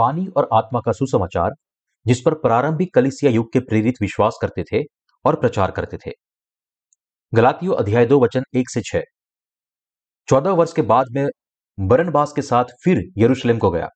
[0.00, 1.50] पानी और आत्मा का सुसमाचार,
[2.06, 4.82] जिस पर प्रारंभिक कलिसिया युग के प्रेरित विश्वास करते थे
[5.24, 6.10] और प्रचार करते थे।
[7.32, 9.02] गलातियों अध्याय दो, वचन एक से छह।
[10.28, 11.26] चौदह वर्ष के बाद में
[11.78, 13.88] बरनबास के साथ फिर यरूशलेम को गया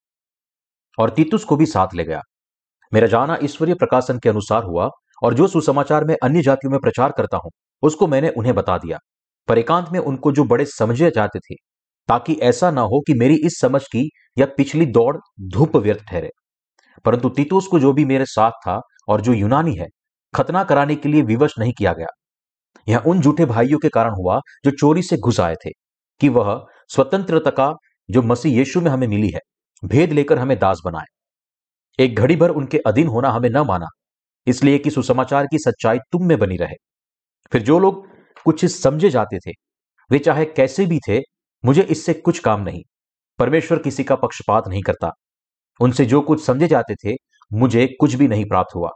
[0.98, 2.20] और तीतुस को भी साथ ले गया।
[2.92, 4.88] मेरा जाना ईश्वरीय प्रकाशन के अनुसार हुआ
[5.22, 7.50] और जो सुसमाचार में अन्य जातियों में प्रचार करता हूँ,
[7.82, 8.98] उसको मैंने उन्हें बता दिया।
[9.48, 11.54] पर एकांत में उनको जो बड़े समझे जाते थे,
[12.08, 15.16] ताकि ऐसा ना हो कि मेरी इस समझ की या पिछली दौड़
[15.48, 16.30] धूप व्यर्थ ठहरे।
[17.04, 19.86] परंतु तीतुस को जो भी मेरे साथ था और जो यूनानी है,
[20.34, 22.06] खतना कराने के लिए विवश नहीं किया गया।
[22.88, 25.70] यह उन झूठे भाइयों के कारण हुआ जो चोरी से घुस आए थे,
[26.20, 27.72] कि वह स्वतंत्रता का
[28.08, 29.40] जो मसीह यीशु में हमें मिली है,
[29.84, 31.04] भेद लेकर हमें दास बनाए।
[31.98, 33.86] एक घड़ी भर उनके अधीन होना हमें न माना,
[34.46, 36.74] इसलिए कि सुसमाचार की सच्चाई तुम में बनी रहे।
[37.52, 38.06] फिर जो लोग
[38.44, 39.52] कुछ समझे जाते थे,
[40.10, 41.20] वे चाहे कैसे भी थे,
[41.64, 42.82] मुझे इससे कुछ काम नहीं।
[43.38, 45.10] परमेश्वर किसी का पक्षपात नहीं करता।
[45.80, 47.14] उनसे जो कुछ समझे जाते थे,
[47.50, 48.90] मुझे कुछ भी नहीं प्राप्त हुआ।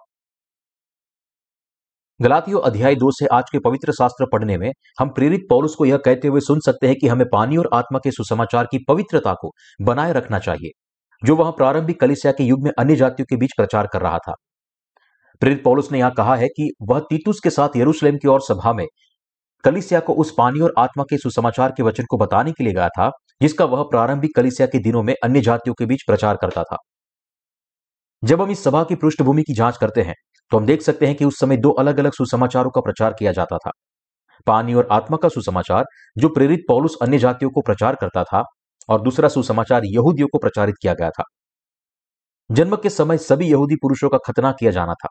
[2.20, 5.96] गलातियों अध्याय दो से आज के पवित्र शास्त्र पढ़ने में हम प्रेरित पौलुस को यह
[5.96, 9.52] कहते हुए सुन सकते हैं कि हमें पानी और आत्मा के सुसमाचार की पवित्रता को
[9.82, 10.70] बनाए रखना चाहिए,
[11.22, 14.34] जो वह प्रारंभिक कलिसिया के युग में अन्य जातियों के बीच प्रचार कर रहा था।
[15.42, 18.72] प्रेरित पौलुस ने यह कहा है कि वह तीतुस के साथ यरूशलेम की और सभा
[18.72, 18.86] में
[19.64, 22.88] कलिसिया को उस पानी और आत्मा के सुसमाचार के वचन को बताने के लिए गया
[22.88, 26.76] था जिसका वह प्रारंभिक कलिसिया के दिनों में अन्य जातियों के बीच प्रचार करता था।
[28.22, 30.14] जब हम इस सभा की पृष्ठभूमि की जाँच करते हैं
[30.52, 33.32] तो हम देख सकते हैं कि उस समय दो अलग अलग सुसमाचारों का प्रचार किया
[33.32, 33.70] जाता था।
[34.46, 35.84] पानी और आत्मा का सुसमाचार,
[36.18, 38.42] जो प्रेरित पौलुस अन्य जातियों को प्रचार करता था,
[38.88, 41.24] और दूसरा सुसमाचार यहूदियों को प्रचारित किया गया था।
[42.50, 45.08] जन्म के समय सभी यहूदी पुरुषों का खतना किया जाना था।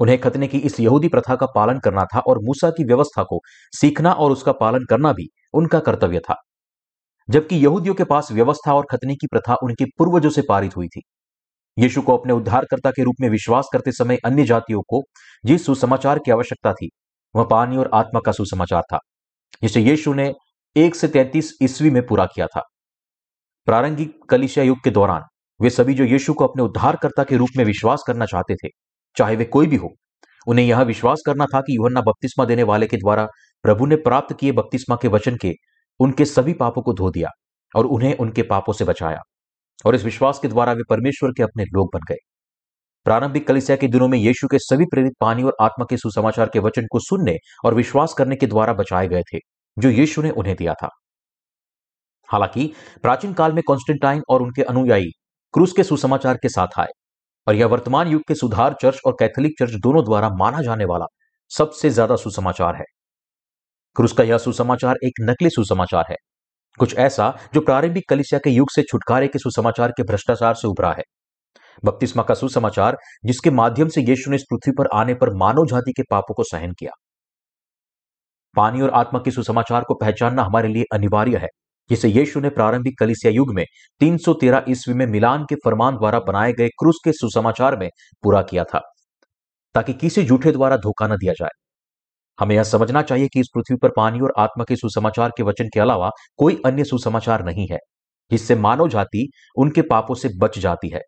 [0.00, 3.40] उन्हें खतने की इस यहूदी प्रथा का पालन करना था और मूसा की व्यवस्था को
[3.72, 6.34] सीखना और उसका पालन करना भी उनका कर्तव्य था।
[7.28, 11.02] जबकि यहूदियों के पास व्यवस्था और खतने की प्रथा उनके पूर्वजों से पारित हुई थी।
[11.76, 15.02] यीशु को अपने उद्धारकर्ता के रूप में विश्वास करते समय अन्य जातियों को
[15.44, 16.88] जिस सुसमाचार की आवश्यकता थी।
[17.34, 18.98] वह पानी और आत्मा का सुसमाचार था,
[19.62, 20.32] जिसे यीशु ने
[20.76, 22.62] एक से तैंतीस ईस्वी में पूरा किया था।
[23.68, 25.22] प्रारंभिक कलिशिया युग के दौरान
[25.60, 28.68] वे सभी जो यीशु को अपने उद्धारकर्ता के रूप में विश्वास करना चाहते थे,
[29.16, 29.90] चाहे वे कोई भी हो,
[30.46, 33.26] उन्हें यह विश्वास करना था कि युहन्ना बपतिस्मा देने वाले के द्वारा
[33.64, 35.52] प्रभु ने प्राप्त किए बपतिस्मा के वचन के
[36.00, 37.28] उनके सभी पापों को धो दिया
[37.74, 39.20] और उन्हें उनके पापों से बचाया
[39.86, 42.16] और इस विश्वास के द्वारा वे परमेश्वर के अपने लोग बन गए।
[43.06, 46.58] प्रारंभिक कलिसिया के दिनों में यीशु के सभी प्रेरित पानी और आत्मा के सुसमाचार के
[46.58, 49.38] वचन को सुनने और विश्वास करने के द्वारा बचाए गए थे,
[49.76, 50.88] जो यीशु ने उन्हें दिया था।
[52.28, 52.72] हालाँकि,
[53.02, 55.10] प्राचीन काल में कॉन्स्टेंटाइन और उनके अनुयायी
[55.54, 56.92] क्रूस के सुसमाचार के साथ आए
[57.46, 61.06] और यह वर्तमान युग के सुधार चर्च और कैथोलिक चर्च दोनों द्वारा माना जाने वाला
[61.50, 62.84] सबसे ज़्यादा सुसमाचार है।
[63.96, 66.16] क्रूस का यह सुसमाचार एक नकली सुसमाचार है।
[66.78, 70.92] कुछ ऐसा जो प्रारंभिक कलिसिया के युग से छुटकारे के सुसमाचार के भ्रष्टाचार से उभरा
[70.92, 71.02] है।
[71.84, 75.92] बपतिस्मा का सुसमाचार, जिसके माध्यम से यीशु ने इस पृथ्वी पर आने पर मानव जाति
[75.92, 76.90] के पापों को सहन किया।
[78.56, 81.48] पानी और आत्मा के सुसमाचार को पहचानना हमारे लिए अनिवार्य है,
[81.90, 83.64] जिसे यीशु ने प्रारंभिक कलिसिया युग में
[84.00, 87.88] 313 ईस्वी में मिलान के फरमान द्वारा बनाए गए क्रूस के सुसमाचार में
[88.22, 88.80] पूरा किया था,
[89.74, 91.63] ताकि किसी झूठे द्वारा धोखा न दिया जाए।
[92.38, 95.68] हमें यह समझना चाहिए कि इस पृथ्वी पर पानी और आत्मा के सुसमाचार के वचन
[95.74, 97.78] के अलावा कोई अन्य सुसमाचार नहीं है,
[98.30, 101.00] जिससे मानव जाति उनके पापों से बच जाती है।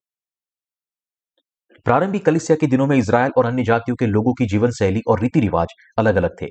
[1.87, 5.21] प्रारंभिक कलिसिया के दिनों में इसराइल और अन्य जातियों के लोगों की जीवन शैली और
[5.21, 6.47] रीति रिवाज अलग अलग थे,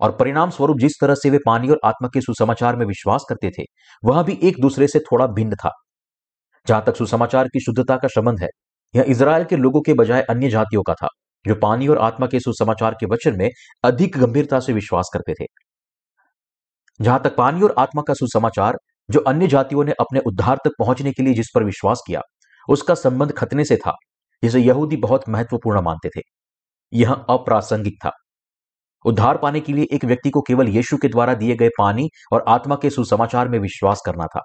[0.00, 3.50] और परिणाम स्वरूप जिस तरह से वे पानी और आत्मा के सुसमाचार में विश्वास करते
[3.50, 3.64] थे,
[4.02, 5.70] वह भी एक दूसरे से थोड़ा भिन्न था।
[6.66, 8.48] जहाँ तक सुसमाचार की शुद्धता का संबंध है,
[8.94, 11.08] यह इसराइल के लोगों के बजाय अन्य जातियों का था।
[11.46, 13.50] जो पानी और आत्मा के सुसमाचार के वचन में
[13.84, 15.46] अधिक गंभीरता से विश्वास करते थे।
[17.00, 18.76] जहाँ तक पानी और आत्मा का सुसमाचार
[19.10, 22.20] जो अन्य जातियों ने अपने उद्धार तक पहुँचने के लिए जिस पर विश्वास किया,
[22.68, 23.92] उसका संबंध खतने से था,
[24.42, 26.20] जिसे यहूदी बहुत महत्वपूर्ण मानते थे।
[26.92, 28.10] यह अप्रासंगिक था।
[29.04, 32.44] उद्धार पाने के लिए एक व्यक्ति को केवल यीशु के द्वारा दिए गए पानी और
[32.48, 34.40] आत्मा के सुसमाचार में विश्वास करना था।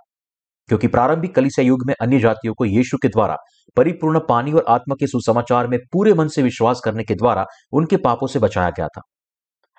[0.67, 3.37] क्योंकि प्रारंभिक कलिसिया युग में अन्य जातियों को यीशु के द्वारा,
[3.77, 7.97] परिपूर्ण पानी और आत्मा के सुसमाचार में पूरे मन से विश्वास करने के द्वारा उनके
[7.97, 9.01] पापों से बचाया गया था।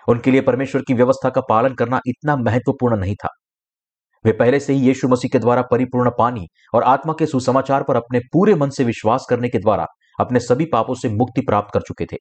[0.08, 3.28] उनके लिए परमेश्वर की व्यवस्था का पालन करना इतना महत्वपूर्ण नहीं था।
[4.24, 7.96] वे पहले से ही यीशु मसीह के द्वारा परिपूर्ण पानी और आत्मा के सुसमाचार पर
[7.96, 9.86] अपने पूरे मन से विश्वास करने के द्वारा
[10.20, 12.16] अपने सभी पापों से मुक्ति प्राप्त कर चुके थे।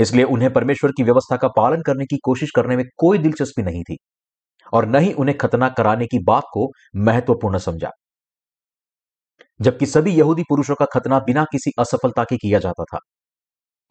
[0.00, 3.82] इसलिए उन्हें परमेश्वर की व्यवस्था का पालन करने की कोशिश करने में कोई दिलचस्पी नहीं
[3.82, 3.96] थी।
[4.72, 7.90] और न ही उन्हें खतना कराने की बात को महत्वपूर्ण समझा।
[9.60, 12.98] जबकि सभी यहूदी पुरुषों का खतना बिना किसी असफलता के किया जाता था।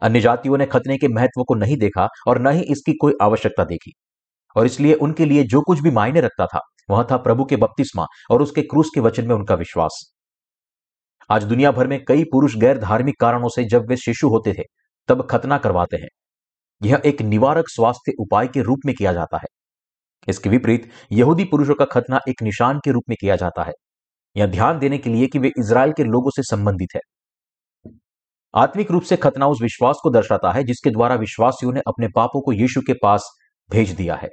[0.02, 3.64] अन्य जातियों ने खतने के महत्व को नहीं देखा और न ही इसकी कोई आवश्यकता
[3.64, 3.92] देखी।
[4.56, 8.06] और इसलिए उनके लिए जो कुछ भी मायने रखता था, वह था प्रभु के बपतिस्मा
[8.30, 10.12] और उसके क्रूस के वचन में उनका विश्वास।
[11.30, 14.62] आज दुनिया भर में कई पुरुष गैर धार्मिक कारणों से जब वे शिशु होते थे,
[15.08, 16.08] तब खतना करवाते हैं।
[16.82, 19.55] यह एक निवारक स्वास्थ्य उपाय के रूप में किया जाता है।
[20.28, 23.72] इसके विपरीत, यहूदी पुरुषों का खतना एक निशान के रूप में किया जाता है।
[24.36, 27.00] यह ध्यान देने के लिए कि वे इसराइल के लोगों से संबंधित है।
[28.54, 32.40] आत्मिक रूप से खतना उस विश्वास को दर्शाता है जिसके द्वारा विश्वासियों ने अपने पापों
[32.40, 33.30] को यीशु के पास
[33.72, 34.28] भेज दिया है।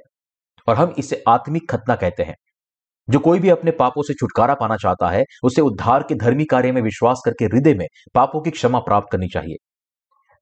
[0.68, 2.34] और हम इसे आत्मिक खतना कहते हैं।
[3.10, 6.72] जो कोई भी अपने पापों से छुटकारा पाना चाहता है, उसे उद्धार के धर्मी कार्य
[6.72, 9.56] में विश्वास करके हृदय में पापों की क्षमा प्राप्त करनी चाहिए।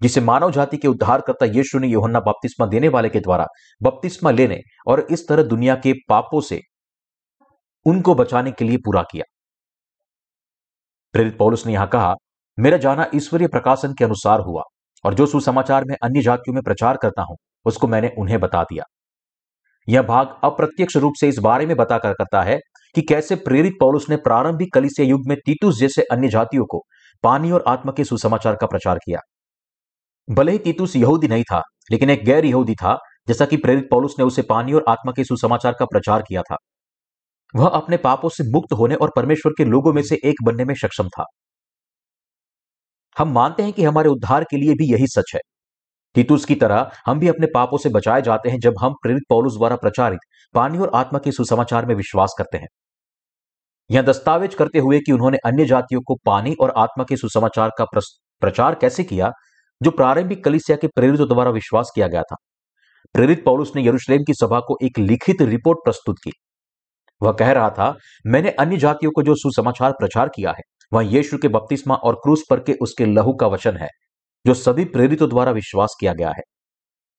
[0.02, 3.46] जिसे मानव जाति के उद्धारकर्ता यीशु ने योहन्ना बपतिस्मा देने वाले के द्वारा
[3.80, 6.60] बपतिस्मा लेने और इस तरह दुनिया के पापों से
[7.86, 9.24] उनको बचाने के लिए पूरा किया।
[11.14, 12.14] प्रेरित पौलुस ने यहाँ कहा,
[12.58, 14.62] मेरा जाना ईश्वरीय प्रकाशन के अनुसार हुआ
[15.04, 18.84] और जो सुसमाचार में अन्य जातियों में प्रचार करता हूँ, उसको मैंने उन्हें बता दिया।
[19.88, 22.58] यह भाग अप्रत्यक्ष रूप से इस बारे में बताकर करता है
[22.94, 26.82] कि कैसे प्रेरित पौलुस ने प्रारंभिक कलिसिया युग में तीतुस जैसे अन्य जातियों को
[27.24, 29.20] पानी और आत्मा के सुसमाचार का प्रचार किया।
[30.28, 32.98] भले ही तीतुस यहूदी नहीं था, लेकिन एक गैर यहूदी था,
[33.28, 36.56] जैसा कि प्रेरित पौलुस ने उसे पानी और आत्मा के सुसमाचार का प्रचार किया था।
[37.54, 40.74] वह अपने पापों से मुक्त होने और परमेश्वर के लोगों में से एक बनने में
[40.74, 41.24] सक्षम था।
[43.16, 45.40] हम मानते हैं कि हमारे उद्धार के लिए भी यही सच है।
[46.16, 49.56] तीतुस की तरह हम भी अपने पापों से बचाए जाते हैं जब हम प्रेरित पौलुस
[49.56, 50.20] द्वारा प्रचारित
[50.54, 52.66] पानी और आत्मा के सुसमाचार में विश्वास करते हैं।
[53.90, 57.84] यह दस्तावेज़ करते हुए कि उन्होंने अन्य जातियों को पानी और आत्मा के सुसमाचार का
[57.94, 59.30] प्रचार कैसे किया
[59.82, 62.36] जो प्रारंभिक कलिसिया के प्रेरितों द्वारा विश्वास किया गया था।
[63.14, 66.32] प्रेरित पौलुस ने यरूशलेम की सभा को एक लिखित रिपोर्ट प्रस्तुत की।
[67.20, 67.94] वह कह रहा था,
[68.26, 70.62] मैंने अन्य जातियों को जो सुसमाचार प्रचार किया है,
[70.92, 73.88] वह यीशु के बपतिस्मा और क्रूस पर के उसके लहू का वचन है,
[74.44, 76.42] जो सभी प्रेरितों द्वारा विश्वास किया गया है।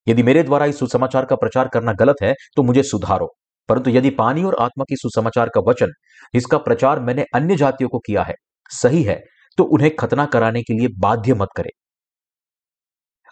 [0.07, 3.27] यदि मेरे द्वारा इस सुसमाचार का प्रचार करना गलत है तो मुझे सुधारो।
[3.69, 5.92] परंतु यदि पानी और आत्मा की सुसमाचार का वचन
[6.33, 8.33] जिसका प्रचार मैंने अन्य जातियों को किया है,
[8.71, 9.21] सही है
[9.57, 11.69] तो उन्हें खतना कराने के लिए बाध्य मत करे।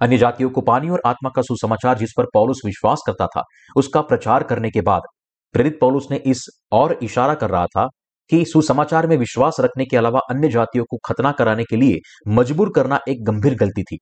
[0.01, 3.43] अन्य जातियों को पानी और आत्मा का सुसमाचार जिस पर पौलुस विश्वास करता था,
[3.75, 5.01] उसका प्रचार करने के बाद
[5.55, 7.87] प्रेरित पौलुस ने इस और इशारा कर रहा था
[8.29, 12.71] कि सुसमाचार में विश्वास रखने के अलावा अन्य जातियों को खतना कराने के लिए मजबूर
[12.75, 13.97] करना एक गंभीर गलती थी,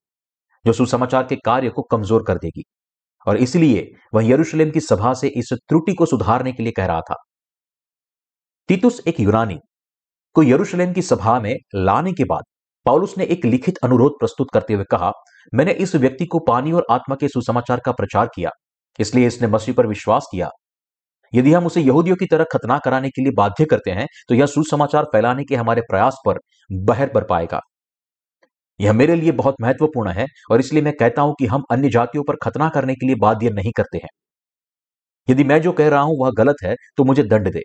[0.66, 2.64] जो सुसमाचार के कार्य को कमज़ोर कर देगी।
[3.28, 7.02] और इसलिए वह यरूशलेम की सभा से इस त्रुटि को सुधारने के लिए कह रहा
[7.02, 7.16] था।
[8.70, 9.58] तीतुस एक यूनानी
[10.36, 12.44] को यरूशलेम की सभा में लाने के बाद
[12.90, 15.12] पौलुस ने एक लिखित अनुरोध प्रस्तुत करते हुए कहा,
[15.54, 18.50] मैंने इस व्यक्ति को पानी और आत्मा के सुसमाचार का प्रचार किया,
[19.00, 20.50] इसलिए इसने मसीह पर विश्वास किया।
[21.34, 24.46] यदि हम उसे यहूदियों की तरह खतना कराने के लिए बाध्य करते हैं तो यह
[24.48, 26.40] सुसमाचार फैलाने के हमारे प्रयास पर,
[26.70, 27.60] बहर बर पाएगा।
[28.80, 32.24] यह मेरे लिए बहुत महत्वपूर्ण है, और इसलिए मैं कहता हूँ कि हम अन्य जातियों
[32.24, 34.10] पर खतना करने के लिए बाध्य नहीं करते हैं।
[35.28, 37.62] यदि मैं जो कह रहा हूँ वह गलत है तो मुझे दंड दे।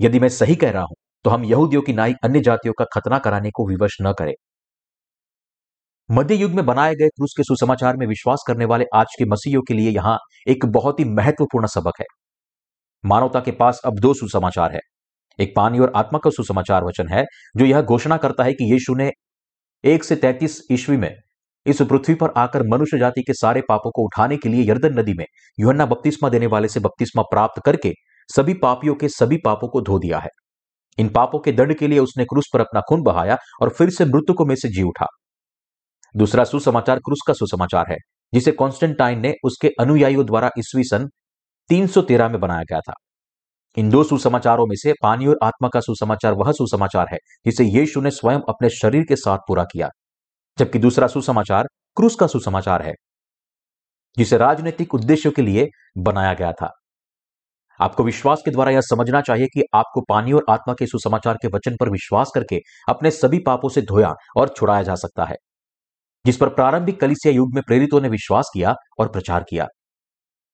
[0.00, 3.18] यदि मैं सही कह रहा हूँ तो हम यहूदियों की नाई अन्य जातियों का खतना
[3.20, 4.32] कराने को विवश न करें।
[6.10, 9.60] मध्य युग में बनाए गए क्रूस के सुसमाचार में विश्वास करने वाले आज के मसीहियों
[9.62, 10.16] के लिए यहाँ
[10.48, 12.06] एक बहुत ही महत्वपूर्ण सबक है।
[13.04, 14.80] मानवता के पास अब दो सुसमाचार है।
[15.38, 17.24] एक पानी और आत्मा का सुसमाचार वचन है,
[17.56, 19.10] जो यह घोषणा करता है कि यीशु ने
[19.84, 21.10] एक से तैतीस ईस्वी में
[21.66, 25.14] इस पृथ्वी पर आकर मनुष्य जाति के सारे पापों को उठाने के लिए यर्दन नदी
[25.14, 25.24] में
[25.58, 27.92] युहन्ना बपतिस्मा देने वाले से बपतिस्मा प्राप्त करके
[28.28, 30.28] सभी पापियों के सभी पापों को धो दिया है।
[30.98, 34.04] इन पापों के दंड के लिए उसने क्रूस पर अपना खून बहाया और फिर से
[34.04, 35.06] मृतकों में से जी उठा।
[36.16, 37.96] दूसरा सुसमाचार क्रूस का सुसमाचार है,
[38.34, 41.08] जिसे कॉन्स्टेंटाइन ने उसके अनुयायियों द्वारा ईस्वी सन
[41.68, 42.92] 313 में बनाया गया था।
[43.76, 48.00] इन दो सुसमाचारों में से पानी और आत्मा का सुसमाचार वह सुसमाचार है, जिसे यीशु
[48.00, 49.88] ने स्वयं अपने शरीर के साथ पूरा किया।
[50.58, 51.64] जबकि दूसरा सुसमाचार
[51.96, 52.92] क्रूस का सुसमाचार है,
[54.18, 56.70] जिसे राजनीतिक उद्देश्यों के लिए बनाया गया था।
[57.80, 61.48] आपको विश्वास के द्वारा यह समझना चाहिए कि आपको पानी और आत्मा के सुसमाचार के
[61.48, 65.36] वचन पर विश्वास करके अपने सभी पापों से धोया और छुड़ाया जा सकता है।
[66.26, 69.66] जिस पर प्रारंभिक कलिसिया युग में प्रेरितों ने विश्वास किया और प्रचार किया।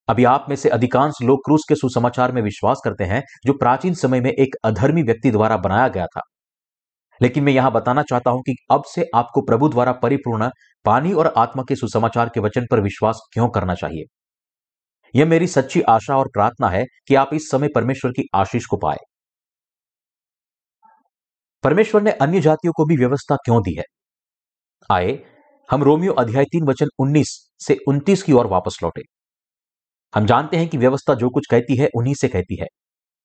[0.09, 3.95] अभी आप में से अधिकांश लोग क्रूस के सुसमाचार में विश्वास करते हैं, जो प्राचीन
[3.95, 6.21] समय में एक अधर्मी व्यक्ति द्वारा बनाया गया था।
[7.23, 10.51] लेकिन मैं यहाँ बताना चाहता हूँ कि अब से आपको प्रभु द्वारा परिपूर्ण
[10.85, 14.05] पानी और आत्मा के सुसमाचार के वचन पर विश्वास क्यों करना चाहिए?
[15.15, 18.77] यह मेरी सच्ची आशा और प्रार्थना है कि आप इस समय परमेश्वर की आशीष को
[18.77, 18.97] पाए।
[21.63, 23.85] परमेश्वर ने अन्य जातियों को भी व्यवस्था क्यों दी है?
[24.93, 25.38] आए
[25.71, 29.03] हम रोमियो अध्याय तीन वचन 19 से 29 की ओर वापस लौटे।
[30.15, 32.67] हम जानते हैं कि व्यवस्था जो कुछ कहती है, उन्हीं से कहती है,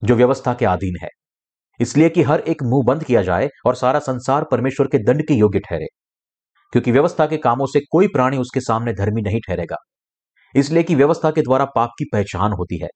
[0.03, 1.07] जो व्यवस्था के अधीन है।
[1.79, 5.33] इसलिए कि हर एक मुँह बंद किया जाए और सारा संसार परमेश्वर के दंड के
[5.33, 5.85] योग्य ठहरे,
[6.71, 9.75] क्योंकि व्यवस्था के कामों से कोई प्राणी उसके सामने धर्मी नहीं ठहरेगा।
[10.55, 12.89] इसलिए कि व्यवस्था के द्वारा पाप की पहचान होती है।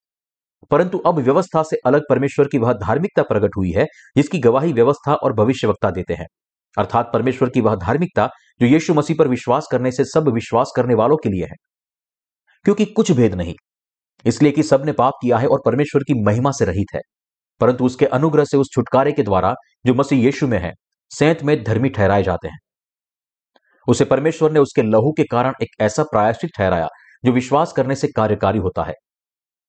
[0.72, 3.86] परंतु अब व्यवस्था से अलग परमेश्वर की वह धार्मिकता प्रकट हुई है,
[4.18, 6.28] जिसकी गवाही व्यवस्था और भविष्यवक्ता देते हैं।
[6.78, 8.30] अर्थात परमेश्वर की वह धार्मिकता
[8.62, 11.56] जो यीशु मसीह पर विश्वास करने से सब विश्वास करने वालों के लिए है।
[12.66, 13.54] क्योंकि कुछ भेद नहीं,
[14.26, 17.02] इसलिए कि सबने पाप किया है और परमेश्वर की महिमा से रहित है।
[17.62, 19.54] परंतु उसके अनुग्रह से उस छुटकारे के द्वारा
[19.86, 20.72] जो मसीह यीशु में है,
[21.12, 22.58] सेंत में धर्मी ठहराए जाते हैं।
[23.88, 26.88] उसे परमेश्वर ने उसके लहू के कारण एक ऐसा प्रायश्चित ठहराया
[27.26, 28.94] जो विश्वास करने से कार्यकारी होता है,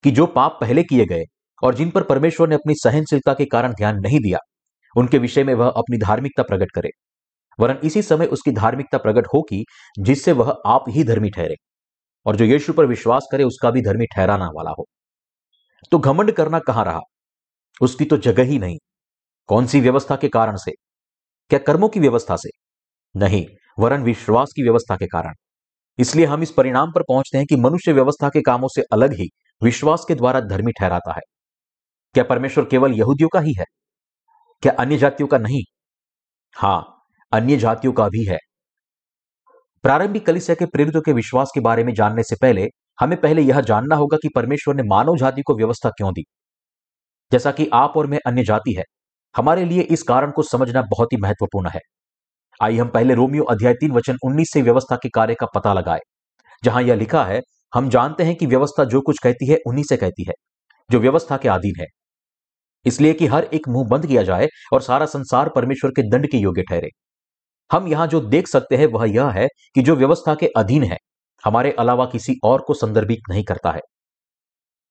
[0.03, 1.23] कि जो पाप पहले किए गए
[1.63, 4.39] और जिन पर परमेश्वर ने अपनी सहनशीलता के कारण ध्यान नहीं दिया
[4.97, 6.89] उनके विषय में वह अपनी धार्मिकता प्रकट करे।
[7.59, 9.63] वरन इसी समय उसकी धार्मिकता प्रकट होगी,
[9.99, 11.55] जिससे वह आप ही धर्मी ठहरे
[12.25, 14.85] और जो यीशु पर विश्वास करे, उसका भी धर्मी ठहराना वाला हो।
[15.91, 16.99] तो घमंड करना कहाँ रहा?
[17.81, 18.77] उसकी तो जगह ही नहीं।
[19.47, 20.71] कौन सी व्यवस्था के कारण से?
[21.49, 22.49] क्या कर्मों की व्यवस्था से?
[23.15, 23.45] नहीं,
[23.79, 25.33] वरन विश्वास की व्यवस्था के कारण।
[25.99, 29.27] इसलिए हम इस परिणाम पर पहुँचते हैं कि मनुष्य व्यवस्था के कामों से अलग ही
[29.63, 31.21] विश्वास के द्वारा धर्मी ठहराता है।
[32.13, 33.65] क्या परमेश्वर केवल यहूदियों का ही है?
[34.63, 35.61] क्या अन्य जातियों का नहीं?
[36.55, 38.37] हाँ, अन्य जातियों का भी है।
[39.83, 42.65] प्रारंभिक कलिसिया के प्रेरितों के विश्वास के बारे में जानने से पहले,
[42.99, 46.23] हमें पहले यह जानना होगा कि परमेश्वर ने मानव जाति को व्यवस्था क्यों दी।
[47.31, 48.83] जैसा कि आप और मैं अन्य जाति है,
[49.35, 51.79] हमारे लिए इस कारण को समझना बहुत ही महत्वपूर्ण है।
[52.59, 55.99] आइए हम पहले रोमियो अध्याय तीन वचन उन्नीस से व्यवस्था के कार्य का पता लगाए,
[56.63, 57.41] जहाँ यह लिखा है,
[57.73, 60.33] हम जानते हैं कि व्यवस्था जो कुछ कहती है, उन्हीं से कहती है,
[60.89, 61.87] जो व्यवस्था के अधीन है।
[62.85, 66.37] इसलिए कि हर एक मुँह बंद किया जाए और सारा संसार परमेश्वर के दंड के
[66.37, 66.89] योग्य ठहरे।
[67.71, 70.97] हम यहाँ जो देख सकते हैं वह यह है कि जो व्यवस्था के अधीन है,
[71.43, 73.81] हमारे अलावा किसी और को संदर्भित नहीं करता है।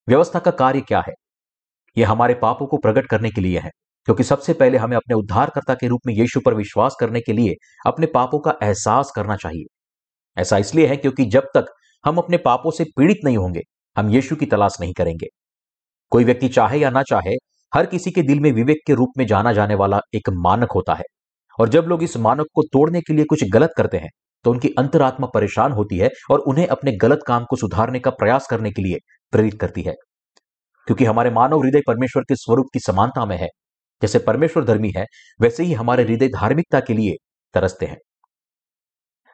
[0.07, 1.13] व्यवस्था का कार्य क्या है?
[1.97, 3.69] यह हमारे पापों को प्रकट करने के लिए है,
[4.05, 7.55] क्योंकि सबसे पहले हमें अपने उद्धारकर्ता के रूप में यीशु पर विश्वास करने के लिए
[7.85, 9.65] अपने पापों का एहसास करना चाहिए।
[10.37, 11.65] ऐसा इसलिए है क्योंकि जब तक
[12.05, 13.61] हम अपने पापों से पीड़ित नहीं होंगे,
[13.97, 15.27] हम यीशु की तलाश नहीं करेंगे।
[16.11, 17.35] कोई व्यक्ति चाहे या ना चाहे
[17.73, 20.93] हर किसी के दिल में विवेक के रूप में जाना जाने वाला एक मानक होता
[20.93, 21.03] है।
[21.59, 24.09] और जब लोग इस मानक को तोड़ने के लिए कुछ गलत करते हैं
[24.45, 28.47] तो उनकी अंतरात्मा परेशान होती है और उन्हें अपने गलत काम को सुधारने का प्रयास
[28.49, 28.97] करने के लिए
[29.33, 29.93] प्रेरित करती है।
[30.87, 33.47] क्योंकि हमारे मानव हृदय परमेश्वर के स्वरूप की समानता में है।
[34.01, 35.05] जैसे परमेश्वर धर्मी है,
[35.41, 37.15] वैसे ही हमारे हृदय धार्मिकता के लिए
[37.53, 37.97] तरसते हैं।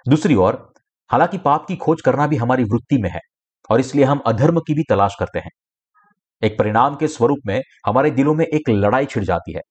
[0.05, 0.73] दूसरी ओर,
[1.09, 3.19] हालाँकि पाप की खोज करना भी हमारी वृत्ति में है,
[3.69, 5.51] और इसलिए हम अधर्म की भी तलाश करते हैं।
[6.41, 9.61] एक परिणाम के स्वरूप में हमारे दिलों में एक लड़ाई छिड़ जाती है।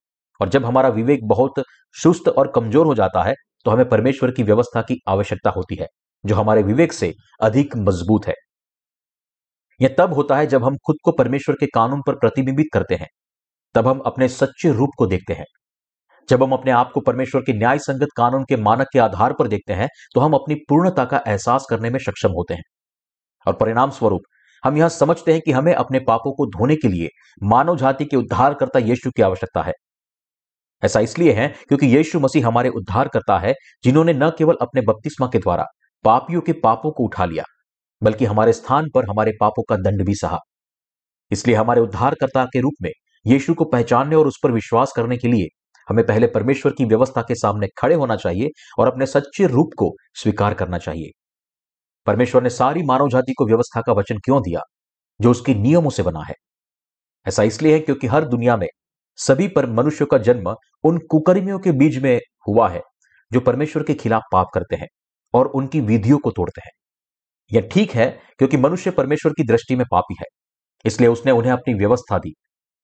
[0.40, 1.62] और जब हमारा विवेक बहुत
[1.96, 3.34] सुस्त और कमज़ोर हो जाता है
[3.66, 5.86] तो हमें परमेश्वर की व्यवस्था की आवश्यकता होती है,
[6.24, 8.34] जो हमारे विवेक से अधिक मज़बूत है।
[9.80, 13.08] यह तब होता है जब हम खुद को परमेश्वर के कानून पर प्रतिबिंबित करते हैं।
[13.74, 15.44] तब हम अपने सच्चे रूप को देखते हैं।
[16.28, 19.48] जब हम अपने आप को परमेश्वर के न्याय संगत कानून के मानक के आधार पर
[19.48, 22.62] देखते हैं तो हम अपनी पूर्णता का एहसास करने में सक्षम होते हैं।
[23.46, 24.22] और परिणाम स्वरूप
[24.64, 27.08] हम यह समझते हैं कि हमें अपने पापों को धोने के लिए
[27.42, 29.72] मानव जाति के उद्धारकर्ता यीशु की आवश्यकता है।
[30.82, 33.54] ऐसा इसलिए है क्योंकि यीशु मसीह हमारे उद्धार करता है,
[33.84, 35.64] जिन्होंने न केवल अपने बपतिस्मा के द्वारा
[36.04, 37.44] पापियों के पापों को उठा लिया,
[38.02, 40.38] बल्कि हमारे स्थान पर हमारे पापों का दंड भी सहा।
[41.30, 42.90] इसलिए हमारे उद्धारकर्ता के रूप में
[43.26, 45.46] यीशु को पहचानने और उस पर विश्वास करने के लिए
[45.88, 49.90] हमें पहले परमेश्वर की व्यवस्था के सामने खड़े होना चाहिए और अपने सच्चे रूप को
[50.14, 51.10] स्वीकार करना चाहिए।
[52.06, 54.60] परमेश्वर ने सारी मानव जाति को व्यवस्था का वचन क्यों दिया,
[55.20, 56.34] जो उसके नियमों से बना है?
[57.26, 58.66] ऐसा इसलिए है क्योंकि हर दुनिया में
[59.18, 62.18] सभी पर मनुष्य का जन्म उन कुकर्मियों के बीच में
[62.48, 62.80] हुआ है,
[63.30, 64.86] जो परमेश्वर के खिलाफ पाप करते हैं
[65.34, 66.70] और उनकी विधियों को तोड़ते हैं।
[67.50, 68.06] यह ठीक है
[68.38, 70.26] क्योंकि मनुष्य परमेश्वर की दृष्टि में पापी है,
[70.84, 72.32] इसलिए उसने उन्हें अपनी व्यवस्था दी,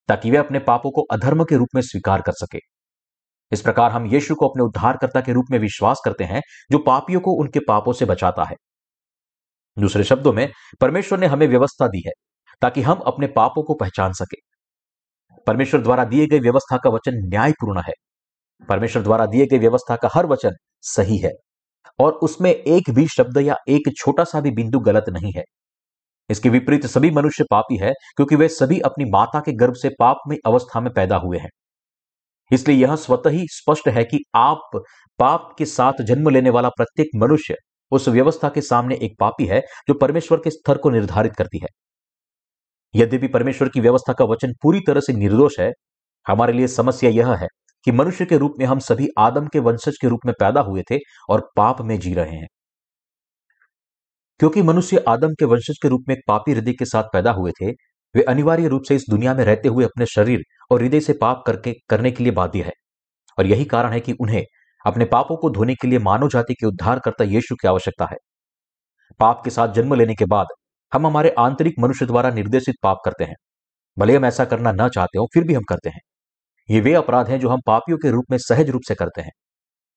[0.08, 2.58] ताकि वे अपने पापों को अधर्म के रूप में स्वीकार कर सके।
[3.52, 6.40] इस प्रकार हम यीशु को अपने उद्धारकर्ता के रूप में विश्वास करते हैं,
[6.72, 8.56] जो पापियों को उनके पापों से बचाता है।
[9.80, 12.12] दूसरे शब्दों में, परमेश्वर ने हमें व्यवस्था दी है,
[12.62, 14.36] ताकि हम अपने पापों को पहचान सके।
[15.46, 17.92] परमेश्वर द्वारा दिए गए व्यवस्था का वचन न्यायपूर्ण है।
[18.68, 21.30] परमेश्वर द्वारा दिए गए व्यवस्था का हर वचन सही है,
[21.98, 25.42] और उसमें एक भी शब्द या एक छोटा सा भी बिंदु गलत नहीं है।
[26.30, 30.16] इसके विपरीत सभी मनुष्य पापी है, क्योंकि वे सभी अपनी माता के गर्भ से पाप
[30.28, 31.48] में अवस्था में पैदा हुए हैं।
[32.52, 34.70] इसलिए यह स्वतः ही स्पष्ट है कि आप
[35.18, 37.54] पाप के साथ जन्म लेने वाला प्रत्येक मनुष्य
[37.90, 41.68] उस व्यवस्था के सामने एक पापी है जो परमेश्वर के स्तर को निर्धारित करती है।
[42.94, 45.72] यद्यपि परमेश्वर की व्यवस्था का वचन पूरी तरह से निर्दोष है,
[46.28, 47.48] हमारे लिए समस्या यह है
[47.84, 50.82] कि मनुष्य के रूप में हम सभी आदम के वंशज के रूप में पैदा हुए
[50.90, 50.98] थे
[51.30, 52.46] और पाप में जी रहे हैं।
[54.38, 57.50] क्योंकि मनुष्य आदम के वंशज के रूप में एक पापी हृदय के साथ पैदा हुए
[57.50, 57.70] थे,
[58.14, 61.44] वे अनिवार्य रूप से इस दुनिया में रहते हुए अपने शरीर और हृदय से पाप
[61.46, 62.72] करके, करने के लिए बाध्य है।
[63.38, 64.44] और यही कारण है कि उन्हें
[64.86, 68.16] अपने पापों को धोने के लिए मानव जाति के उद्धारकर्ता यीशु की आवश्यकता है।
[69.20, 70.46] पाप के साथ जन्म लेने के बाद
[70.94, 73.34] हम हमारे आंतरिक मनुष्य द्वारा निर्देशित पाप करते हैं।
[73.98, 76.00] भले हम ऐसा करना न चाहते हो, फिर भी हम करते हैं।
[76.70, 79.30] ये वे अपराध हैं जो हम पापियों के रूप में सहज रूप से करते हैं।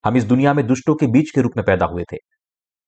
[0.06, 2.18] हम इस दुनिया में दुष्टों के बीच के रूप में पैदा हुए थे।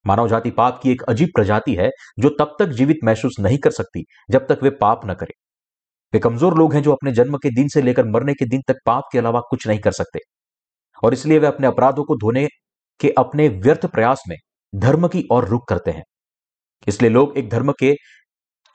[0.08, 3.72] मानव जाति पाप की एक अजीब प्रजाति है, जो तब तक जीवित महसूस नहीं कर
[3.72, 5.34] सकती, जब तक वे पाप न करें।
[6.14, 8.76] वे कमज़ोर लोग हैं जो अपने जन्म के दिन से लेकर मरने के दिन तक
[8.86, 10.20] पाप के अलावा कुछ नहीं कर सकते।
[11.06, 12.48] और इसलिए वे अपने अपराधों को धोने
[13.00, 14.38] के अपने व्यर्थ प्रयास में
[14.74, 16.04] धर्म की ओर रुख करते हैं।
[16.88, 17.94] इसलिए लोग एक धर्म के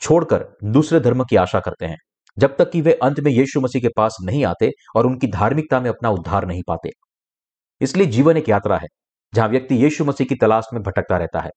[0.03, 1.97] छोड़कर दूसरे धर्म की आशा करते हैं,
[2.37, 5.81] जब तक कि वे अंत में यीशु मसीह के पास नहीं आते और उनकी धार्मिकता
[5.81, 6.91] में अपना उद्धार नहीं पाते।
[7.81, 8.87] इसलिए जीवन एक यात्रा है,
[9.33, 11.51] जहाँ व्यक्ति यीशु मसीह की तलाश में भटकता रहता है।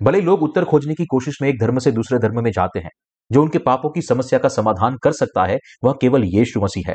[0.00, 2.90] भले लोग उत्तर खोजने की कोशिश में एक धर्म से दूसरे धर्म में जाते हैं,
[3.30, 6.94] जो उनके पापों की समस्या का समाधान कर सकता है, वह केवल यीशु मसीह है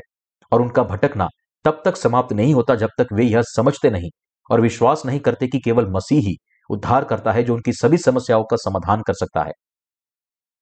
[0.51, 1.27] और उनका भटकना
[1.63, 4.09] तब तक समाप्त नहीं होता जब तक वे यह समझते नहीं
[4.51, 6.35] और विश्वास नहीं करते कि केवल मसीह ही
[6.69, 9.51] उद्धार करता है जो उनकी सभी समस्याओं का समाधान कर सकता है।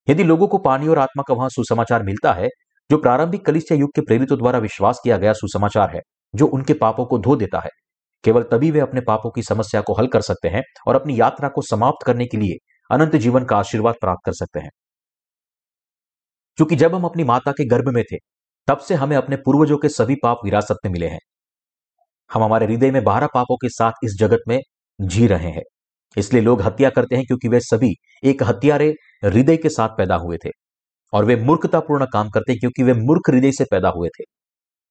[0.08, 2.48] यदि लोगों को पानी और आत्मा का वहाँ सुसमाचार मिलता है,
[2.90, 6.00] जो प्रारंभिक कलिसिया युग के प्रेरितों द्वारा विश्वास किया गया सुसमाचार है,
[6.34, 7.70] जो उनके पापों को धो देता है,
[8.24, 11.48] केवल तभी वे अपने पापों की समस्या को हल कर सकते हैं और अपनी यात्रा
[11.48, 12.56] को समाप्त करने के लिए
[12.94, 14.70] अनंत जीवन का आशीर्वाद प्राप्त कर सकते हैं।
[16.56, 18.16] क्योंकि जब हम अपनी माता के गर्भ में थे
[18.68, 21.18] तब से हमें अपने पूर्वजों के सभी पाप विरासत में मिले हैं।
[22.30, 24.58] हम हमारे हृदय में बारह पापों के साथ इस जगत में
[25.00, 25.62] जी रहे हैं।
[26.16, 27.94] इसलिए लोग हत्या करते हैं क्योंकि वे सभी
[28.24, 28.88] एक हत्यारे
[29.24, 30.50] हृदय के साथ पैदा हुए थे
[31.12, 34.24] और वे मूर्खतापूर्ण काम करते हैं क्योंकि वे मूर्ख हृदय से पैदा हुए थे।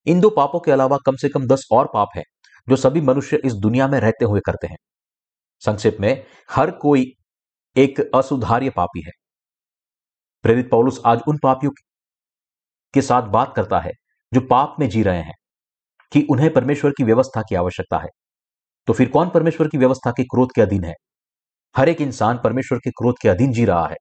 [0.08, 2.24] इन दो पापों के अलावा कम से कम दस और पाप हैं
[2.68, 4.78] जो सभी मनुष्य इस दुनिया में रहते हुए करते हैं।
[5.62, 7.06] संक्षिप्त में, हर कोई
[7.76, 9.12] एक असुधार्य पापी है।
[10.44, 11.72] प्रेरित पौलुस आज उन पापियों
[12.96, 13.92] के साथ बात करता है,
[14.34, 15.34] जो पाप में जी रहे हैं,
[16.12, 18.10] कि उन्हें परमेश्वर की व्यवस्था की आवश्यकता है।
[18.88, 20.94] तो फिर कौन परमेश्वर की व्यवस्था के क्रोध के अधीन है?
[21.78, 23.96] हर एक इंसान परमेश्वर के क्रोध के अधीन जी रहा है,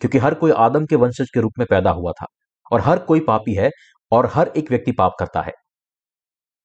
[0.00, 2.26] क्योंकि हर कोई आदम के वंशज के रूप में पैदा हुआ था,
[2.72, 3.70] और हर कोई पापी है,
[4.12, 5.52] और हर एक व्यक्ति पाप करता है।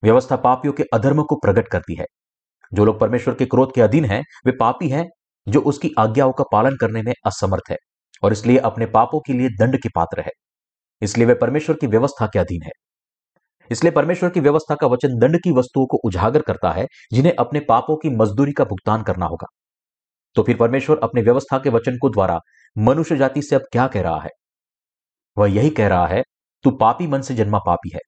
[0.04, 2.06] व्यवस्था पापियों के अधर्म को प्रकट करती है।
[2.74, 5.06] जो लोग परमेश्वर के क्रोध के अधीन हैं, वे पापी हैं,
[5.48, 7.78] जो उसकी आज्ञाओं का पालन करने में असमर्थ है,
[8.24, 10.32] और इसलिए अपने पापों के लिए दंड के पात्र है।
[11.02, 12.72] इसलिए वे परमेश्वर की व्यवस्था के अधीन है।
[13.72, 17.60] इसलिए परमेश्वर की व्यवस्था का वचन दंड की वस्तुओं को उजागर करता है, जिन्हें अपने
[17.60, 19.48] पापों की मजदूरी का भुगतान करना होगा।
[20.36, 22.40] तो फिर परमेश्वर अपने व्यवस्था के वचन को द्वारा
[22.78, 24.30] मनुष्य जाति से अब क्या कह रहा है?
[25.38, 26.22] वह यही कह रहा है,
[26.66, 28.00] तू पापी मन से जन्मा पापी है,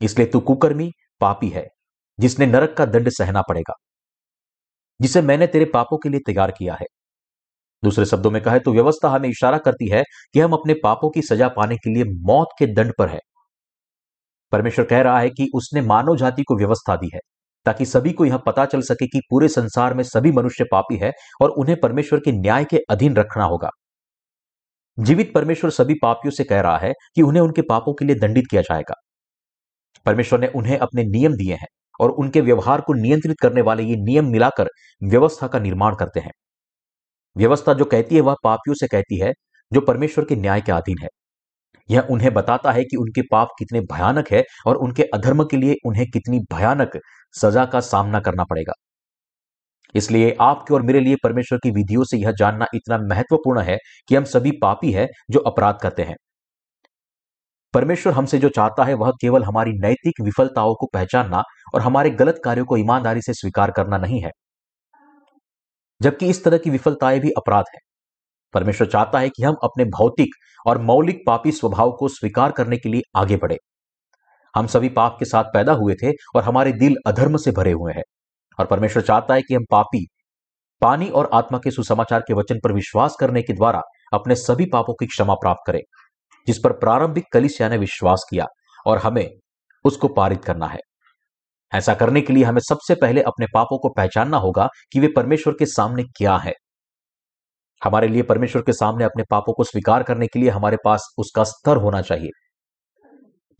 [0.00, 1.66] इसलिए तू कुकर्मी पापी है,
[2.18, 3.74] जिसने नरक का दंड सहना पड़ेगा।
[5.00, 6.86] जिसे मैंने तेरे पापों के लिए तैयार किया है
[7.82, 10.02] दूसरे शब्दों में कहे तो व्यवस्था हमें इशारा करती है
[10.34, 13.18] कि हम अपने पापों की सजा पाने के लिए मौत के दंड पर है।
[14.52, 17.20] परमेश्वर कह रहा है कि उसने मानव जाति को व्यवस्था दी है,
[17.66, 21.12] ताकि सभी को यह पता चल सके कि पूरे संसार में सभी मनुष्य पापी है
[21.42, 23.70] और उन्हें परमेश्वर के न्याय के अधीन रखना होगा।
[24.98, 28.44] जीवित परमेश्वर सभी पापियों से कह रहा है कि उन्हें उनके पापों के लिए दंडित
[28.50, 28.94] किया जाएगा।
[30.06, 31.66] परमेश्वर ने उन्हें अपने नियम दिए हैं
[32.00, 34.68] और उनके व्यवहार को नियंत्रित करने वाले ये नियम मिलाकर
[35.02, 36.32] व्यवस्था का निर्माण करते हैं।
[37.36, 39.32] व्यवस्था जो कहती है, वह पापियों से कहती है,
[39.72, 41.08] जो परमेश्वर के न्याय के अधीन है।
[41.90, 45.74] यह उन्हें बताता है कि उनके पाप कितने भयानक है और उनके अधर्म के लिए
[45.86, 46.98] उन्हें कितनी भयानक
[47.40, 48.72] सजा का सामना करना पड़ेगा।
[49.94, 54.16] इसलिए आपके और मेरे लिए परमेश्वर की विधियों से यह जानना इतना महत्वपूर्ण है कि
[54.16, 56.16] हम सभी पापी हैं जो अपराध करते हैं।
[57.74, 61.42] परमेश्वर हमसे जो चाहता है, वह केवल हमारी नैतिक विफलताओं को पहचानना
[61.74, 64.30] और हमारे गलत कार्यों को ईमानदारी से स्वीकार करना नहीं है।
[66.00, 67.78] जबकि इस तरह की विफलताएँ भी अपराध है।
[68.54, 70.34] परमेश्वर चाहता है कि हम अपने भौतिक
[70.66, 73.56] और मौलिक पापी स्वभाव को स्वीकार करने के लिए आगे बढ़े।
[74.54, 77.92] हम सभी पाप के साथ पैदा हुए थे और हमारे दिल अधर्म से भरे हुए
[77.92, 78.02] हैं
[78.58, 80.06] और परमेश्वर चाहता है कि हम पापी,
[80.82, 83.80] पानी और आत्मा के सुसमाचार के वचन पर विश्वास करने के द्वारा
[84.12, 85.80] अपने सभी पापों की क्षमा प्राप्त करें,
[86.46, 88.44] जिस पर प्रारंभिक कलिसिया ने विश्वास किया
[88.86, 89.28] और हमें
[89.84, 90.78] उसको पारित करना है।
[91.74, 95.52] ऐसा करने के लिए हमें सबसे पहले अपने पापों को पहचानना होगा कि वे परमेश्वर
[95.52, 96.52] के सामने क्या है।
[97.84, 101.44] हमारे लिए परमेश्वर के सामने अपने पापों को स्वीकार करने के लिए हमारे पास उसका
[101.44, 102.30] स्तर होना चाहिए।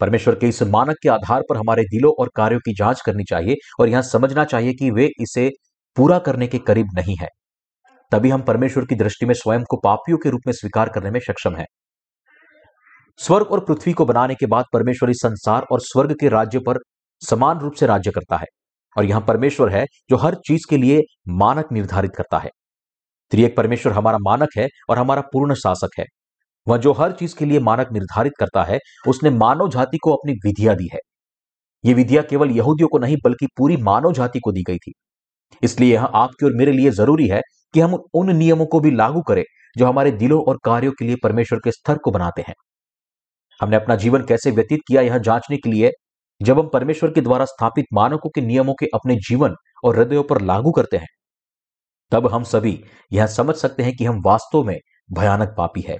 [0.00, 3.54] परमेश्वर के इस मानक के आधार पर हमारे दिलों और कार्यों की जाँच करनी चाहिए
[3.80, 5.50] और यहाँ समझना चाहिए कि वे इसे
[5.96, 7.28] पूरा करने के करीब नहीं है।
[8.12, 11.20] तभी हम परमेश्वर की दृष्टि में स्वयं को पापियों के रूप में स्वीकार करने में
[11.20, 11.64] सक्षम है।
[13.16, 16.78] स्वर्ग और पृथ्वी को बनाने के बाद परमेश्वर इस संसार और स्वर्ग के राज्य पर
[17.22, 18.46] समान रूप से राज्य करता है
[18.96, 22.50] और यहाँ परमेश्वर है जो हर चीज़ के लिए मानक निर्धारित करता है।
[23.30, 26.04] त्रिएक परमेश्वर हमारा मानक है और हमारा पूर्ण शासक है।
[26.68, 30.32] वह जो हर चीज़ के लिए मानक निर्धारित करता है, उसने मानव जाति को अपनी
[30.32, 30.98] विधियाँ दी है।
[31.84, 34.92] ये विधियाँ केवल यहूदियों को नहीं, बल्कि पूरी मानव जाति को दी गई थी।
[35.62, 37.40] इसलिए यह आपके और मेरे लिए ज़रूरी है
[37.74, 39.44] कि हम उन नियमों को भी लागू करें,
[39.78, 42.54] जो हमारे दिलों और कार्यों के लिए परमेश्वर के स्तर को बनाते हैं।
[43.60, 45.90] हमने अपना जीवन कैसे व्यतीत किया यह जांचने के लिए
[46.40, 50.40] जब हम परमेश्वर के द्वारा स्थापित मानकों के नियमों के अपने जीवन और हृदयों पर
[50.40, 51.06] लागू करते हैं,
[52.12, 54.78] तब हम सभी यह समझ सकते हैं कि हम वास्तव में
[55.12, 55.98] भयानक पापी है।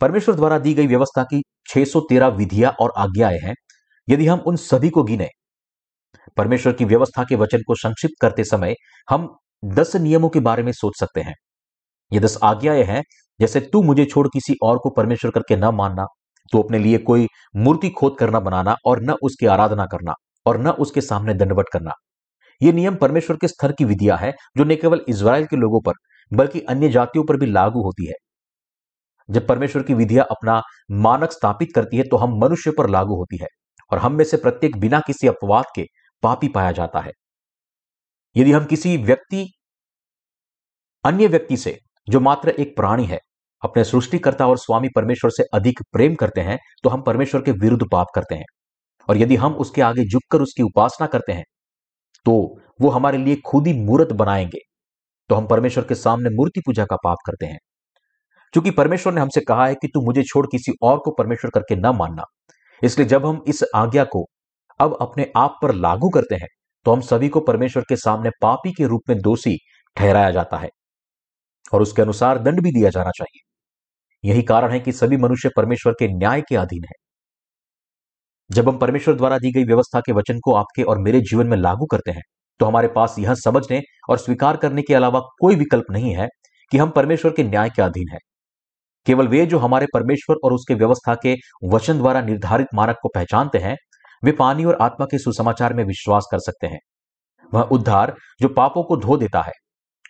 [0.00, 3.54] परमेश्वर द्वारा दी गई व्यवस्था की 613 विधियाँ और आज्ञाएँ हैं।
[4.08, 5.28] यदि हम उन सभी को गिने,
[6.36, 8.74] परमेश्वर की व्यवस्था के वचन को संक्षिप्त करते समय
[9.10, 9.28] हम
[9.64, 11.34] दस नियमों के बारे में सोच सकते हैं।
[12.12, 13.02] ये दस आज्ञाएँ हैं,
[13.40, 16.06] जैसे तू मुझे छोड़ किसी और को परमेश्वर करके न मानना
[16.52, 17.26] तो अपने लिए कोई
[17.56, 20.14] मूर्ति खोद करना बनाना और न उसकी आराधना करना
[20.46, 21.92] और न उसके सामने दंडवट करना।
[22.60, 25.92] ये नियम परमेश्वर के स्तर की विधिया है, जो न केवल इसराइल के लोगों पर,
[26.32, 28.14] बल्कि अन्य जातियों पर भी लागू होती है।
[29.28, 30.60] जब परमेश्वर की विधिया अपना
[30.92, 33.46] मानक स्थापित करती है तो हम मनुष्य पर लागू होती है
[33.90, 35.84] और हम में से प्रत्येक बिना किसी अपवाद के
[36.22, 37.12] पापी पाया जाता है।
[38.36, 39.46] यदि हम किसी व्यक्ति,
[41.04, 41.78] अन्य व्यक्ति से,
[42.08, 43.18] जो मात्र एक प्राणी है
[43.64, 47.86] अपने सृष्टिकर्ता और स्वामी परमेश्वर से अधिक प्रेम करते हैं तो हम परमेश्वर के विरुद्ध
[47.92, 48.44] पाप करते हैं।
[49.08, 51.44] और यदि हम उसके आगे झुककर उसकी उपासना करते हैं
[52.26, 52.34] तो
[52.80, 54.58] वो हमारे लिए खुद ही मूर्त बनाएँगे।
[55.30, 57.58] तो हम परमेश्वर के सामने मूर्ति पूजा का पाप करते हैं।
[58.54, 61.76] क्योंकि परमेश्वर ने हमसे कहा है कि तू मुझे छोड़ किसी और को परमेश्वर करके
[61.76, 62.24] न मानना,
[62.82, 64.24] इसलिए जब हम इस आज्ञा को
[64.80, 66.48] अब अपने आप पर लागू करते हैं
[66.86, 69.56] तो हम सभी को परमेश्वर के सामने पापी के रूप में दोषी
[69.96, 70.68] ठहराया जाता है।
[71.72, 73.40] और उसके अनुसार दंड भी दिया जाना चाहिए।
[74.24, 76.94] यही कारण है कि सभी मनुष्य परमेश्वर के न्याय के अधीन है।
[78.50, 81.56] जब हम परमेश्वर द्वारा दी गई व्यवस्था के वचन को आपके और मेरे जीवन में
[81.56, 82.22] लागू करते हैं
[82.60, 86.26] तो हमारे पास यह समझने और स्वीकार करने के अलावा कोई विकल्प नहीं है
[86.72, 88.18] कि हम परमेश्वर के न्याय के अधीन है।
[89.06, 91.34] केवल वे जो हमारे परमेश्वर और उसके व्यवस्था के
[91.64, 93.76] वचन द्वारा निर्धारित मानक को पहचानते हैं,
[94.22, 96.78] वे पानी और आत्मा के सुसमाचार में विश्वास कर सकते हैं।
[97.52, 99.52] वह उद्धार जो पापों को धो देता है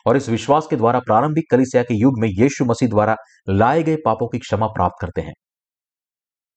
[0.06, 3.16] और इस विश्वास के द्वारा प्रारंभिक कलिसिया के युग में यीशु मसीह द्वारा
[3.48, 5.32] लाए गए पापों की क्षमा प्राप्त करते हैं।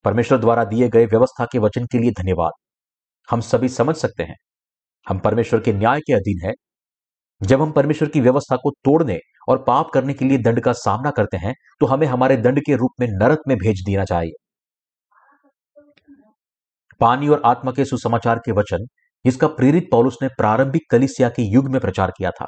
[0.06, 2.52] परमेश्वर द्वारा दिए गए व्यवस्था के वचन के लिए धन्यवाद।
[3.30, 4.36] हम सभी समझ सकते हैं,
[5.08, 6.54] हम परमेश्वर के न्याय के अधीन है।
[7.42, 9.18] जब हम परमेश्वर की व्यवस्था को तोड़ने
[9.50, 12.76] और पाप करने के लिए दंड का सामना करते हैं तो हमें हमारे दंड के
[12.76, 14.32] रूप में नरक में भेज देना चाहिए।
[17.02, 18.86] पानी और आत्मा के सुसमाचार के वचन,
[19.26, 22.46] जिसका प्रेरित पौलुस ने प्रारंभिक कलिसिया के युग में प्रचार किया था।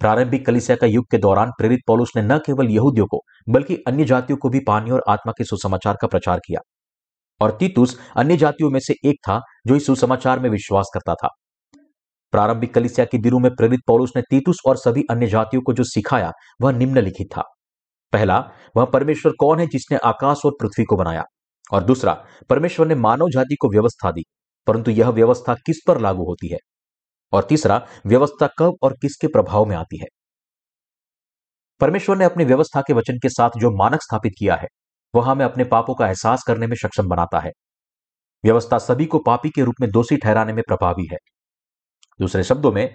[0.00, 4.04] प्रारंभिक कलिसिया का युग के दौरान प्रेरित पौलुस ने न केवल यहूदियों को, बल्कि अन्य
[4.04, 6.60] जातियों को भी पानी और आत्मा के सुसमाचार का प्रचार किया।
[7.40, 11.28] और तीतुस अन्य जातियों में से एक था, जो इस सुसमाचार में विश्वास करता था।
[12.32, 15.84] प्रारंभिक कलिसिया के दिनों में प्रेरित पौलुस ने तीतुस और सभी अन्य जातियों को जो
[15.84, 16.32] सिखाया,
[16.62, 17.42] वह निम्नलिखित था।
[18.12, 21.24] पहला, वह परमेश्वर कौन है जिसने आकाश और पृथ्वी को बनाया?
[21.72, 24.22] और दूसरा, परमेश्वर ने मानव जाति को व्यवस्था दी,
[24.66, 26.58] परंतु यह व्यवस्था किस पर लागू होती है?
[27.32, 30.06] और तीसरा, व्यवस्था कब और किसके प्रभाव में आती है?
[31.80, 34.66] परमेश्वर ने अपनी व्यवस्था के वचन के साथ जो मानक स्थापित किया है,
[35.14, 37.50] वह हमें अपने पापों का एहसास करने में सक्षम बनाता है।
[38.44, 41.18] व्यवस्था सभी को पापी के रूप में दोषी ठहराने में प्रभावी है।
[42.20, 42.94] दूसरे शब्दों में,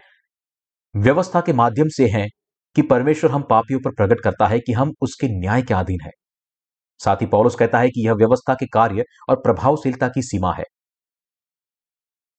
[0.95, 2.28] व्यवस्था के माध्यम से है
[2.76, 6.12] कि परमेश्वर हम पापियों पर प्रकट करता है कि हम उसके न्याय के अधीन है।
[7.00, 10.63] साथ ही पौलुस कहता है कि यह व्यवस्था के कार्य और प्रभावशीलता की सीमा है।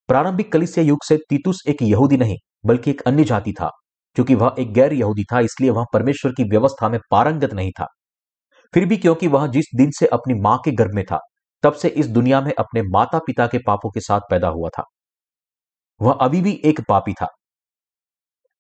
[0.09, 3.71] प्रारंभिक कलिसिया युग से तीतुस एक यहूदी नहीं, बल्कि एक अन्य जाति था,
[4.15, 7.87] क्योंकि वह एक गैर यहूदी था, इसलिए वह परमेश्वर की व्यवस्था में पारंगत नहीं था।
[8.75, 11.19] फिर भी क्योंकि वह जिस दिन से अपनी माँ के गर्भ में था,
[11.63, 14.83] तब से इस दुनिया में अपने माता पिता के पापों के साथ पैदा हुआ था।
[16.03, 17.27] वह अभी भी एक पापी था।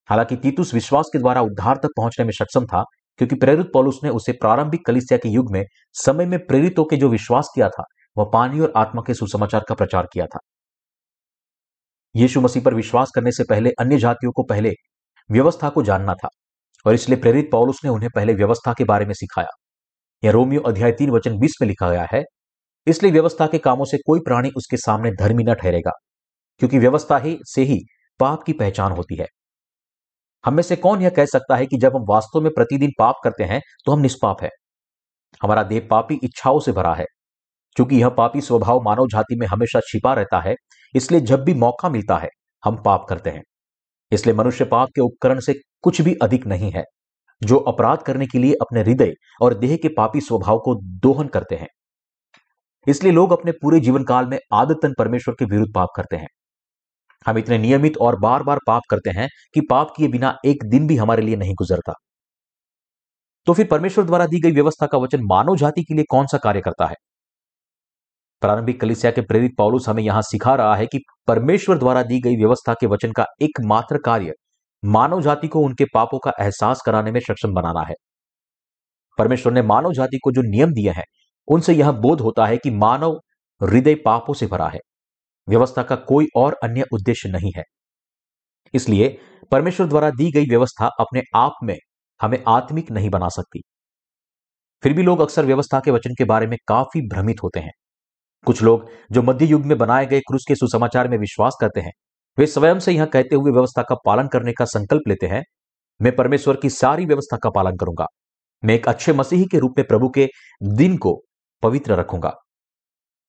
[0.08, 2.84] हालाँकि तीतुस विश्वास के द्वारा उद्धार तक पहुँचने में सक्षम था,
[3.16, 7.08] क्योंकि प्रेरित पौलुस ने उसे प्रारंभिक कलिसिया के युग में समय में प्रेरितों के जो
[7.08, 7.82] विश्वास किया था,
[8.18, 10.38] वह पानी और आत्मा के सुसमाचार का प्रचार किया था।
[12.16, 14.72] यीशु मसीह पर विश्वास करने से पहले, अन्य जातियों को पहले
[15.30, 16.28] व्यवस्था को जानना था,
[16.86, 19.48] और इसलिए प्रेरित पौलुस ने उन्हें पहले व्यवस्था के बारे में सिखाया।
[20.22, 22.22] यह रोमियो अध्याय तीन वचन बीस में लिखा गया है,
[22.86, 25.92] इसलिए व्यवस्था के कामों से कोई प्राणी उसके सामने धर्मी न ठहरेगा,
[26.60, 27.78] क्योंकि व्यवस्था ही से ही
[28.20, 29.26] पाप की पहचान होती है।
[30.44, 33.14] हम में से कौन यह कह सकता है कि जब हम वास्तव में प्रतिदिन पाप
[33.24, 34.50] करते हैं तो हम निष्पाप है?
[35.40, 37.04] हमारा देह पापी इच्छाओं से भरा है,
[37.76, 40.54] क्योंकि यह पापी स्वभाव मानव जाति में हमेशा छिपा रहता है
[40.94, 42.28] इसलिए जब भी मौका मिलता है,
[42.64, 43.42] हम पाप करते हैं।
[44.12, 46.84] इसलिए मनुष्य पाप के उपकरण से कुछ भी अधिक नहीं है।
[47.42, 51.54] जो अपराध करने के लिए अपने हृदय और देह के पापी स्वभाव को दोहन करते
[51.54, 51.68] हैं।
[52.88, 56.28] इसलिए लोग अपने पूरे जीवन काल में आदतन परमेश्वर के विरुद्ध पाप करते हैं।
[57.26, 60.86] हम इतने नियमित और बार बार पाप करते हैं कि पाप किए बिना एक दिन
[60.86, 61.92] भी हमारे लिए नहीं गुजरता।
[63.46, 66.38] तो फिर परमेश्वर द्वारा दी गई व्यवस्था का वचन मानव जाति के लिए कौन सा
[66.38, 66.94] कार्य करता है?
[68.40, 72.36] प्रारंभिक कलिसिया के प्रेरित पौलुस हमें यहाँ सिखा रहा है कि परमेश्वर द्वारा दी गई
[72.36, 74.32] व्यवस्था के वचन का एकमात्र कार्य
[74.84, 77.94] मानव जाति को उनके पापों का एहसास कराने में सक्षम बनाना है।
[79.18, 81.04] परमेश्वर ने मानव जाति को जो नियम दिए हैं,
[81.48, 83.20] उनसे यह बोध होता है कि मानव
[83.62, 84.78] हृदय पापों से भरा है।
[85.48, 87.62] व्यवस्था का कोई और अन्य उद्देश्य नहीं है।
[88.74, 89.18] इसलिए
[89.50, 91.76] परमेश्वर द्वारा दी गई व्यवस्था अपने आप में
[92.22, 93.60] हमें आत्मिक नहीं बना सकती।
[94.82, 97.72] फिर भी लोग अक्सर व्यवस्था के वचन के बारे में काफ़ी भ्रमित होते हैं।
[98.46, 101.92] कुछ लोग जो मध्य युग में बनाए गए क्रूस के सुसमाचार में विश्वास करते हैं,
[102.38, 105.42] वे स्वयं से यहाँ कहते हुए व्यवस्था का पालन करने का संकल्प लेते हैं,
[106.00, 108.06] मैं परमेश्वर की सारी व्यवस्था का पालन करूँगा।
[108.64, 110.28] मैं एक अच्छे मसीही के रूप में प्रभु के
[110.62, 111.22] दिन को
[111.62, 112.32] पवित्र रखूँगा।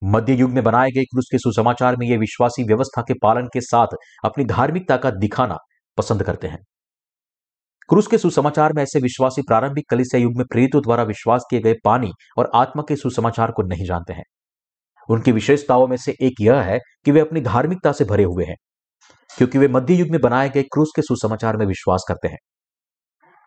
[0.03, 3.62] मध्य युग में बनाए गए क्रूस के सुसमाचार में ये विश्वासी व्यवस्था के पालन के
[3.62, 3.88] साथ
[4.25, 5.58] अपनी धार्मिकता का दिखाना
[5.97, 6.60] पसंद करते हैं।
[7.89, 11.75] क्रूस के सुसमाचार में ऐसे विश्वासी प्रारंभिक कलिसिया युग में प्रेरितों द्वारा विश्वास किए गए
[11.86, 14.23] पानी और आत्मा के सुसमाचार को नहीं जानते हैं।
[15.10, 18.56] उनकी विशेषताओं में से एक यह है कि वे अपनी धार्मिकता से भरे हुए हैं,
[19.38, 22.38] क्योंकि वे मध्य युग में बनाए गए क्रूस के सुसमाचार में विश्वास करते हैं।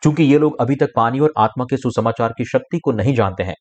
[0.03, 3.43] चूँकि ये लोग अभी तक पानी और आत्मा के सुसमाचार की शक्ति को नहीं जानते
[3.43, 3.55] हैं,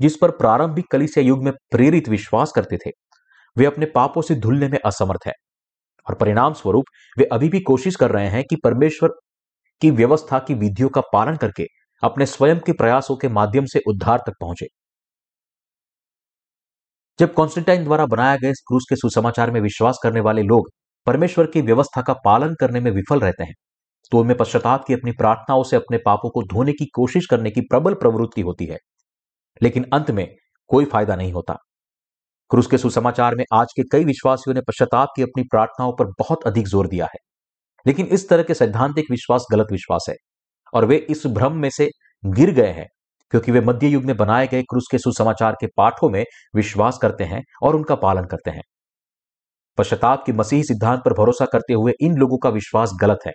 [0.00, 2.90] जिस पर प्रारंभिक कलिसिया युग में प्रेरित विश्वास करते थे,
[3.56, 5.32] वे अपने पापों से धुलने में असमर्थ है।
[6.06, 6.84] और परिणाम स्वरूप
[7.18, 9.08] वे अभी भी कोशिश कर रहे हैं कि परमेश्वर
[9.82, 11.66] की व्यवस्था की विधियों का पालन करके
[12.02, 14.66] अपने स्वयं के प्रयासों के माध्यम से उद्धार तक पहुँचे।
[17.18, 20.70] जब कॉन्स्टेंटाइन द्वारा बनाया गए क्रूस के सुसमाचार में विश्वास करने वाले लोग
[21.06, 23.54] परमेश्वर की व्यवस्था का पालन करने में विफल रहते हैं
[24.12, 27.60] तो उनमें पश्चाताप की अपनी प्रार्थनाओं से अपने पापों को धोने की कोशिश करने की
[27.60, 28.78] प्रबल प्रवृत्ति होती है।
[29.62, 30.26] लेकिन अंत में
[30.70, 31.56] कोई फ़ायदा नहीं होता।
[32.50, 36.44] क्रूस के सुसमाचार में आज के कई विश्वासियों ने पश्चाताप की अपनी प्रार्थनाओं पर बहुत
[36.46, 37.18] अधिक ज़ोर दिया है।
[37.86, 40.14] लेकिन इस तरह के सैद्धांतिक विश्वास गलत विश्वास है
[40.74, 41.90] और वे इस भ्रम में से
[42.24, 42.86] गिर गए हैं।
[43.32, 47.24] क्योंकि वे मध्य युग में बनाए गए क्रूस के सुसमाचार के पाठों में विश्वास करते
[47.24, 48.62] हैं और उनका पालन करते हैं।
[49.78, 53.32] पश्चाताप के मसीही सिद्धांत पर भरोसा करते हुए इन लोगों का विश्वास गलत है,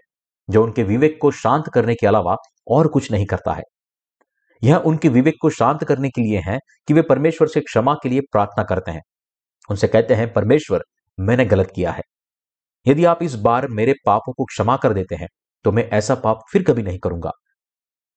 [0.50, 2.36] जो उनके विवेक को शांत करने के अलावा
[2.68, 3.64] और कुछ नहीं करता है।
[4.64, 8.10] यह उनके विवेक को शांत करने के लिए है कि वे परमेश्वर से क्षमा के
[8.10, 9.02] लिए प्रार्थना करते हैं।
[9.70, 10.84] उनसे कहते हैं, परमेश्वर,
[11.18, 12.02] मैंने गलत किया है।
[12.86, 15.28] यदि आप इस बार मेरे पापों को क्षमा कर देते हैं
[15.66, 17.32] तो मैं ऐसा पाप फिर कभी नहीं करूँगा।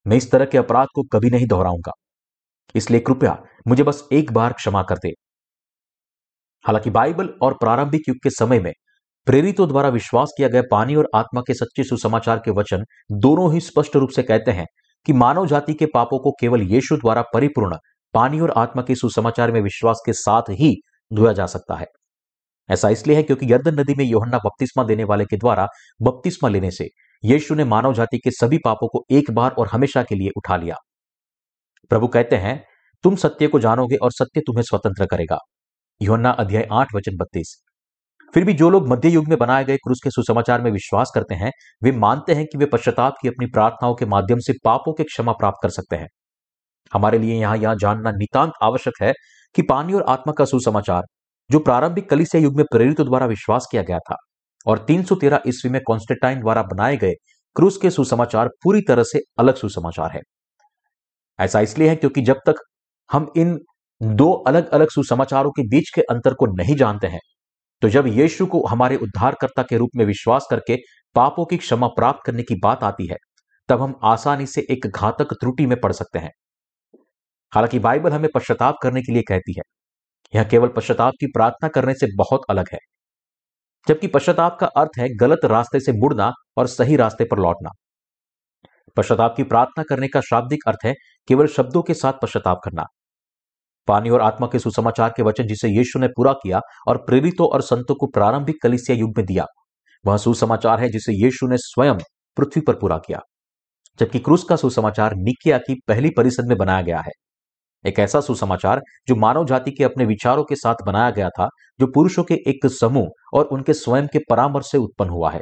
[0.06, 1.92] मैं इस तरह के अपराध को कभी नहीं दोहराऊँगा।
[2.74, 3.36] इसलिए कृपया
[3.68, 5.12] मुझे बस एक बार क्षमा कर दे।
[6.64, 8.72] हालाँकि बाइबल और प्रारंभिक युग के समय में
[9.26, 13.60] प्रेरितों द्वारा विश्वास किया गया पानी और आत्मा के सच्चे सुसमाचार के वचन दोनों ही
[13.60, 14.66] स्पष्ट रूप से कहते हैं
[15.06, 17.76] कि मानव जाति के पापों को केवल यीशु द्वारा परिपूर्ण
[18.14, 20.74] पानी और आत्मा के सुसमाचार में विश्वास के साथ ही
[21.10, 21.86] धोया जा सकता है।
[22.68, 25.66] ऐसा इसलिए है क्योंकि यर्दन नदी में योहन्ना बपतिस्मा देने वाले के द्वारा
[26.02, 26.88] बपतिस्मा लेने से
[27.24, 30.56] यीशु ने मानव जाति के सभी पापों को एक बार और हमेशा के लिए उठा
[30.56, 30.74] लिया।
[31.88, 32.64] प्रभु कहते हैं,
[33.02, 35.38] तुम सत्य को जानोगे और सत्य तुम्हें स्वतंत्र करेगा।
[36.02, 37.62] योहन्ना अध्याय आठ, वचन बत्तीस।
[38.34, 41.34] फिर भी जो लोग मध्य युग में बनाए गए क्रूस के सुसमाचार में विश्वास करते
[41.34, 41.50] हैं,
[41.82, 45.32] वे मानते हैं कि वे पश्चाताप की अपनी प्रार्थनाओं के माध्यम से पापों के क्षमा
[45.32, 46.08] प्राप्त कर सकते हैं।
[46.92, 49.12] हमारे लिए यहाँ यहाँ जानना नितांत आवश्यक है
[49.54, 51.02] कि पानी और आत्मा का सुसमाचार,
[51.50, 54.16] जो प्रारंभिक कलिसिया युग में प्रेरितों द्वारा विश्वास किया गया था
[54.66, 57.14] और 313 ईस्वी में कॉन्स्टेंटाइन द्वारा बनाए गए
[57.56, 60.20] क्रूस के सुसमाचार पूरी तरह से अलग सुसमाचार है।
[61.38, 62.62] ऐसा इसलिए है क्योंकि जब तक
[63.10, 63.58] हम इन
[64.00, 67.20] दो अलग अलग सुसमाचारों के बीच के अंतर को नहीं जानते हैं
[67.82, 70.76] तो जब यीशु को हमारे उद्धारकर्ता के रूप में विश्वास करके
[71.16, 73.16] पापों की क्षमा प्राप्त करने की बात आती है,
[73.68, 76.30] तब हम आसानी से एक घातक त्रुटि में पड़ सकते हैं।
[77.52, 79.62] हालाँकि बाइबल हमें पश्चाताप करने के लिए कहती है,
[80.32, 82.78] यह केवल पश्चाताप की प्रार्थना करने से बहुत अलग है।
[83.88, 87.70] जबकि पश्चाताप का अर्थ है गलत रास्ते से मुड़ना और सही रास्ते पर लौटना।
[88.96, 90.94] पश्चाताप की प्रार्थना करने का शाब्दिक अर्थ है
[91.28, 92.84] केवल शब्दों के साथ पश्चाताप करना।
[93.88, 97.62] पानी और आत्मा के सुसमाचार के वचन जिसे यीशु ने पूरा किया और प्रेरितों और
[97.62, 99.44] संतों को प्रारंभिक कलिसिया युग में दिया,
[100.04, 101.98] वह सुसमाचार है जिसे यीशु ने स्वयं
[102.36, 103.20] पृथ्वी पर पूरा किया।
[104.00, 107.12] जबकि क्रूस का सुसमाचार निकिया की पहली परिषद में बनाया गया है।
[107.84, 111.48] एक ऐसा सुसमाचार जो मानव जाति के अपने विचारों के साथ बनाया गया था,
[111.80, 115.40] जो पुरुषों के एक समूह और उनके स्वयं के परामर्श से उत्पन्न हुआ है।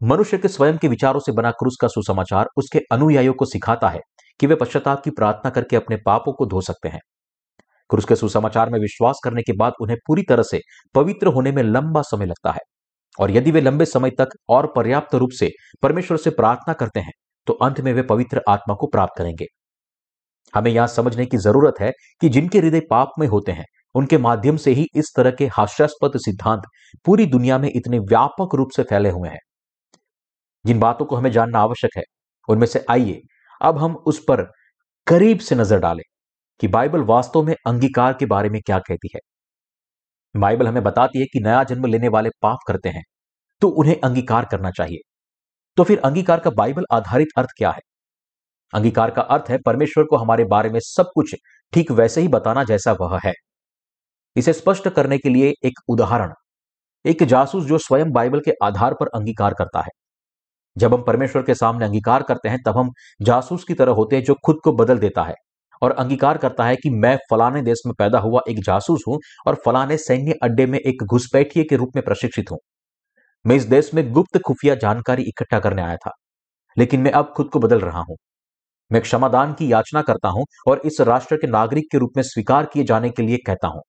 [0.00, 4.00] मनुष्य के स्वयं के विचारों से बना क्रूस का सुसमाचार उसके अनुयायियों को सिखाता है
[4.40, 7.00] कि वे पश्चाताप की प्रार्थना करके अपने पापों को धो सकते हैं।
[7.90, 10.60] क्रूस के सुसमाचार में विश्वास करने के बाद उन्हें पूरी तरह से
[10.94, 12.60] पवित्र होने में लंबा समय लगता है।
[13.18, 15.50] और यदि वे लंबे समय तक और पर्याप्त रूप से
[15.82, 17.12] परमेश्वर से प्रार्थना करते हैं
[17.46, 19.46] तो अंत में वे पवित्र आत्मा को प्राप्त करेंगे।
[20.54, 21.90] हमें यहाँ समझने की ज़रूरत है
[22.22, 26.18] कि जिनके हृदय पाप में होते हैं, उनके माध्यम से ही इस तरह के हास्यास्पद
[26.18, 26.62] सिद्धांत
[27.06, 29.38] पूरी दुनिया में इतने व्यापक रूप से फैले हुए हैं।
[30.64, 32.02] जिन बातों को हमें जानना आवश्यक है,
[32.48, 33.20] उनमें से आइए,
[33.60, 34.42] अब हम उस पर
[35.06, 36.02] करीब से नज़र डालें
[36.60, 39.20] कि बाइबल वास्तव में अंगीकार के बारे में क्या कहती है।
[40.34, 43.02] बाइबल हमें बताती है कि नया जन्म लेने वाले पाप करते हैं
[43.62, 44.98] तो उन्हें अंगीकार करना चाहिए।
[45.76, 47.80] तो फिर अंगीकार का बाइबल आधारित अर्थ क्या है?
[48.72, 51.34] अंगीकार का अर्थ है, परमेश्वर को हमारे बारे में सब कुछ
[51.72, 53.32] ठीक वैसे ही बताना जैसा वह है।
[54.36, 56.32] इसे स्पष्ट करने के लिए एक उदाहरण।
[57.04, 59.90] एक जासूस जो स्वयं बाइबल के आधार पर अंगीकार करता है।
[60.76, 62.90] जब हम परमेश्वर के सामने अंगीकार करते हैं, तब हम
[63.22, 65.34] जासूस की तरह होते हैं जो खुद को बदल देता है
[65.82, 69.54] और अंगीकार करता है कि मैं फलाने देश में पैदा हुआ एक जासूस हूँ और
[69.64, 72.58] फलाने सैन्य अड्डे में एक घुसपैठिए के रूप में प्रशिक्षित हूँ।
[73.44, 76.10] मैं इस देश में गुप्त खुफिया जानकारी इकट्ठा करने आया था,
[76.76, 78.16] लेकिन मैं अब खुद को बदल रहा हूँ।
[78.92, 82.66] मैं क्षमादान की याचना करता हूँ और इस राष्ट्र के नागरिक के रूप में स्वीकार
[82.66, 83.82] किए जाने के लिए कहता हूँ।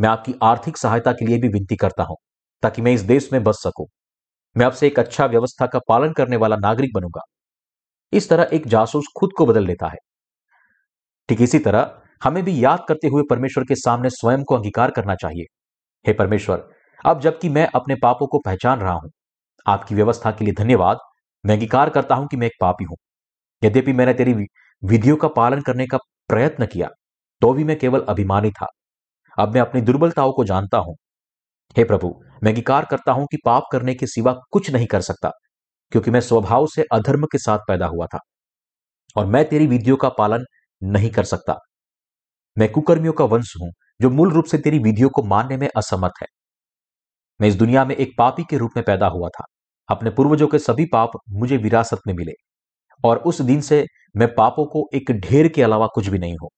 [0.00, 2.16] मैं आपकी आर्थिक सहायता के लिए भी विनती करता हूँ,
[2.62, 3.86] ताकि मैं इस देश में बस सकूँ।
[4.56, 7.20] मैं आपसे एक अच्छा व्यवस्था का पालन करने वाला नागरिक बनूँगा।
[8.12, 9.98] इस तरह एक जासूस खुद को बदल लेता है।
[11.28, 11.90] ठीक इसी तरह,
[12.24, 15.44] हमें भी याद करते हुए परमेश्वर के सामने स्वयं को अंगीकार करना चाहिए।
[16.04, 16.68] हे परमेश्वर,
[17.04, 19.10] अब जबकि मैं अपने पापों को पहचान रहा हूँ,
[19.66, 20.98] आपकी व्यवस्था के लिए धन्यवाद।
[21.44, 22.96] मैं अंगीकार करता हूँ कि मैं एक पापी हूँ।
[23.62, 24.34] यद्यपि मैंने तेरी
[24.82, 25.98] विधियों का पालन करने का
[26.30, 26.88] प्रयत्न किया
[27.42, 28.66] तो भी मैं केवल अभिमानी था।
[29.38, 30.94] अब मैं अपनी दुर्बलताओं को जानता हूँ।
[31.76, 32.08] हे प्रभु,
[32.42, 35.30] मैं अंगीकार करता हूँ कि पाप करने के सिवा कुछ नहीं कर सकता,
[35.92, 38.18] क्योंकि मैं स्वभाव से अधर्म के साथ पैदा हुआ था,
[39.16, 40.44] और मैं तेरी विधियों का पालन
[40.82, 41.58] नहीं कर सकता।
[42.56, 46.22] मैं कुकर्मियों का वंश हूँ, जो मूल रूप से तेरी विधियों को मानने में असमर्थ
[46.22, 46.26] है।
[47.40, 49.44] मैं इस दुनिया में एक पापी के रूप में पैदा हुआ था।
[49.88, 52.32] अपने पूर्वजों के सभी पाप मुझे विरासत में मिले।
[53.04, 53.86] और उस दिन से
[54.16, 56.48] मैं पापों को एक ढेर के अलावा कुछ भी नहीं हूँ।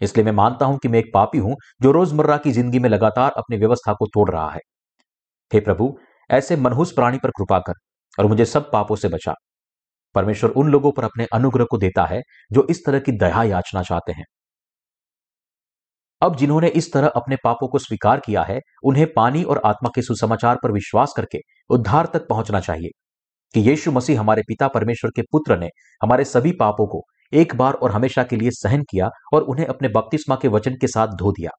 [0.00, 3.32] इसलिए मैं मानता हूँ कि मैं एक पापी हूँ, जो रोज़मर्रा की ज़िंदगी में लगातार
[3.36, 4.60] अपनी व्यवस्था को तोड़ रहा है।
[5.52, 5.98] हे प्रभु,
[6.30, 7.72] ऐसे मनहूस प्राणी पर कृपा कर
[8.18, 9.34] और मुझे सब पापों से बचा।
[10.14, 12.20] परमेश्वर उन लोगों पर अपने अनुग्रह को देता है,
[12.52, 14.24] जो इस तरह की दया याचना चाहते हैं।
[16.22, 20.02] अब जिन्होंने इस तरह अपने पापों को स्वीकार किया है, उन्हें पानी और आत्मा के
[20.02, 21.38] सुसमाचार पर विश्वास करके
[21.70, 22.90] उद्धार तक पहुँचना चाहिए।
[23.56, 25.68] कि यीशु मसीह हमारे पिता परमेश्वर के पुत्र ने
[26.02, 29.88] हमारे सभी पापों को एक बार और हमेशा के लिए सहन किया और उन्हें अपने
[29.88, 31.50] बपतिस्मा के वचन के साथ धो दिया।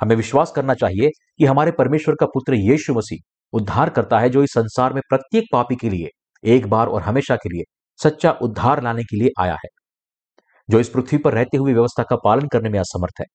[0.00, 3.18] हमें विश्वास करना चाहिए कि हमारे परमेश्वर का पुत्र यीशु मसीह
[3.52, 6.08] उद्धार करता है जो इस संसार में प्रत्येक पापी के लिए,
[6.44, 7.62] एक बार और हमेशा के लिए
[8.02, 9.68] सच्चा उद्धार लाने के लिए आया है।
[10.70, 13.26] जो इस पृथ्वी पर रहते हुए व्यवस्था का पालन करने में असमर्थ है।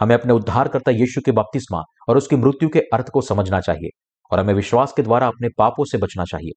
[0.00, 4.40] हमें अपने उद्धारकर्ता यीशु के बपतिस्मा और उसकी मृत्यु के अर्थ को समझना चाहिए। और
[4.40, 6.52] हमें विश्वास के द्वारा अपने पापों से बचना चाहिए।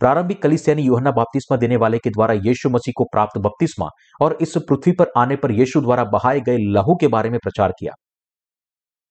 [0.00, 3.88] प्रारंभिक कलिसियानी योहना बपतिस्मा देने वाले के द्वारा यीशु मसीह को प्राप्त बपतिस्मा
[4.20, 7.72] और इस पृथ्वी पर आने पर यीशु द्वारा बहाए गए लहू के बारे में प्रचार
[7.72, 7.92] किया।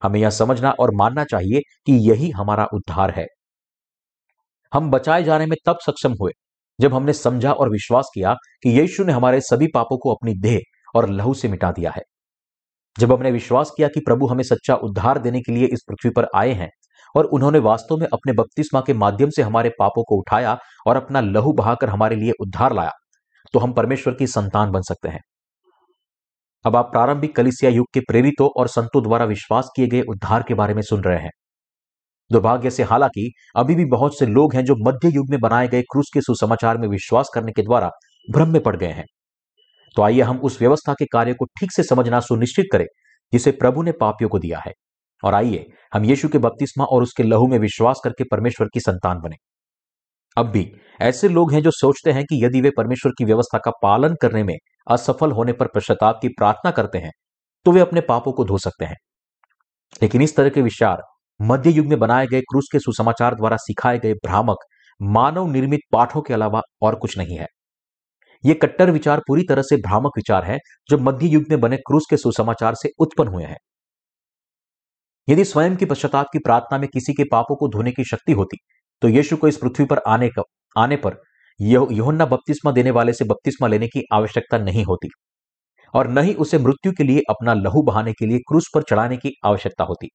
[0.03, 3.25] हमें यह समझना और मानना चाहिए कि यही हमारा उद्धार है।
[4.73, 6.31] हम बचाए जाने में तब सक्षम हुए,
[6.81, 10.59] जब हमने समझा और विश्वास किया कि यीशु ने हमारे सभी पापों को अपनी देह
[10.95, 12.01] और लहू से मिटा दिया है।
[12.99, 16.27] जब हमने विश्वास किया कि प्रभु हमें सच्चा उद्धार देने के लिए इस पृथ्वी पर
[16.35, 16.69] आए हैं
[17.15, 21.21] और उन्होंने वास्तव में अपने बपतिस्मा के माध्यम से हमारे पापों को उठाया और अपना
[21.21, 22.91] लहू बहाकर हमारे लिए उद्धार लाया।
[23.53, 25.21] तो हम परमेश्वर की संतान बन सकते हैं।
[26.65, 30.53] अब आप प्रारंभिक कलिसिया युग के प्रेरितों और संतों द्वारा विश्वास किए गए उद्धार के
[30.53, 31.31] बारे में सुन रहे हैं।
[32.31, 35.81] दुर्भाग्य से हालाँकि, अभी भी बहुत से लोग हैं जो मध्य युग में बनाए गए
[35.81, 37.89] क्रूस के सुसमाचार में विश्वास करने के द्वारा
[38.31, 39.05] भ्रम में पड़ गए हैं।
[39.95, 42.85] तो आइए हम उस व्यवस्था के कार्य को ठीक से समझना सुनिश्चित करें,
[43.33, 44.71] जिसे प्रभु ने पापियों को दिया है।
[45.23, 49.19] और आइए, हम यीशु के बपतिस्मा और उसके लहू में विश्वास करके परमेश्वर की संतान
[49.19, 49.35] बने।
[50.37, 53.71] अब भी, ऐसे लोग हैं जो सोचते हैं कि यदि वे परमेश्वर की व्यवस्था का
[53.83, 54.55] पालन करने में
[54.87, 57.11] असफल होने पर पश्चाताप की प्रार्थना करते हैं
[57.65, 58.95] तो वे अपने पापों को धो सकते हैं।
[60.01, 61.01] लेकिन इस तरह के विचार
[61.39, 64.57] मध्य युग में बनाए गए क्रूस के सुसमाचार द्वारा सिखाए गए भ्रामक
[65.01, 67.47] मानव निर्मित पाठों के अलावा और कुछ नहीं है।
[68.43, 70.57] ये कट्टर विचार पूरी तरह से भ्रामक विचार है,
[70.89, 73.57] जो मध्य युग में बने क्रूस के सुसमाचार से उत्पन्न हुए हैं।
[75.27, 78.57] यदि स्वयं की पश्चाताप की प्रार्थना में किसी के पापों को धोने की शक्ति होती
[79.01, 80.43] तो यीशु को इस पृथ्वी पर आने का,
[80.75, 81.21] आने पर
[81.59, 85.09] योहन्ना बपतिस्मा देने वाले से बपतिस्मा लेने की आवश्यकता नहीं होती
[85.93, 89.17] और न ही उसे मृत्यु के लिए अपना लहू बहाने के लिए क्रूस पर चढ़ाने
[89.17, 90.09] की आवश्यकता होती।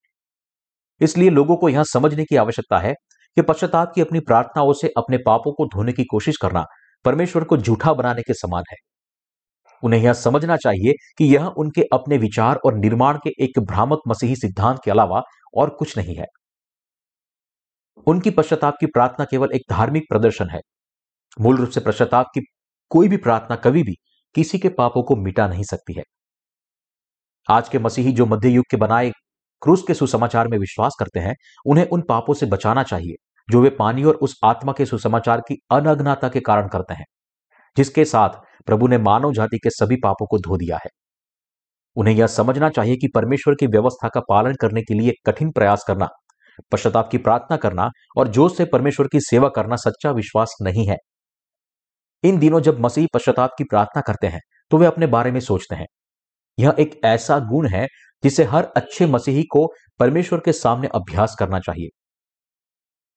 [1.00, 2.92] इसलिए लोगों को यहाँ समझने की आवश्यकता है
[3.36, 6.64] कि पश्चाताप की अपनी प्रार्थनाओं से अपने पापों को धोने की कोशिश करना
[7.04, 8.76] परमेश्वर को झूठा बनाने के समान है।
[9.82, 14.36] उन्हें यह समझना चाहिए कि यह उनके अपने विचार और निर्माण के एक भ्रामक मसीही
[14.36, 15.22] सिद्धांत के अलावा
[15.56, 16.26] और कुछ नहीं है।
[18.06, 20.60] उनकी पश्चाताप की प्रार्थना केवल एक धार्मिक प्रदर्शन है।
[21.40, 22.40] मूल रूप से पश्चाताप की
[22.90, 23.94] कोई भी प्रार्थना कभी भी
[24.34, 26.02] किसी के पापों को मिटा नहीं सकती है।
[27.50, 29.10] आज के मसीही जो मध्य युग के बनाए
[29.62, 31.34] क्रूस के सुसमाचार में विश्वास करते हैं,
[31.66, 33.14] उन्हें उन पापों से बचाना चाहिए,
[33.50, 37.04] जो वे पानी और उस आत्मा के सुसमाचार की अनग्नता के कारण करते हैं।
[37.76, 40.90] जिसके साथ प्रभु ने मानव जाति के सभी पापों को धो दिया है।
[41.96, 45.84] उन्हें यह समझना चाहिए कि परमेश्वर की व्यवस्था का पालन करने के लिए कठिन प्रयास
[45.88, 46.08] करना,
[46.72, 50.96] पश्चाताप की प्रार्थना करना और जोश से परमेश्वर की सेवा करना सच्चा विश्वास नहीं है।
[52.24, 55.76] इन दिनों जब मसीह पश्चाताप की प्रार्थना करते हैं तो वे अपने बारे में सोचते
[55.76, 55.86] हैं।
[56.58, 57.86] यह एक ऐसा गुण है
[58.24, 59.66] जिसे हर अच्छे मसीही को
[60.00, 61.88] परमेश्वर के सामने अभ्यास करना चाहिए।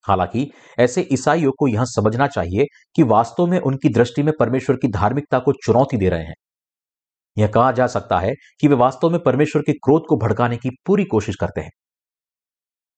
[0.08, 4.88] हालाँकि, ऐसे ईसाइयों को यह समझना चाहिए कि वास्तव में उनकी दृष्टि में परमेश्वर की
[4.88, 6.34] धार्मिकता को चुनौती दे रहे हैं।
[7.38, 10.70] यह कहा जा सकता है कि वे वास्तव में परमेश्वर के क्रोध को भड़काने की
[10.86, 11.72] पूरी कोशिश करते हैं।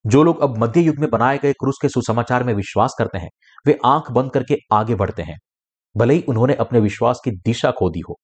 [0.05, 3.29] जो लोग अब मध्य युग में बनाए गए क्रूस के सुसमाचार में विश्वास करते हैं,
[3.67, 5.37] वे आँख बंद करके आगे बढ़ते हैं,
[5.97, 8.15] भले ही उन्होंने अपने विश्वास की दिशा खो दी हो।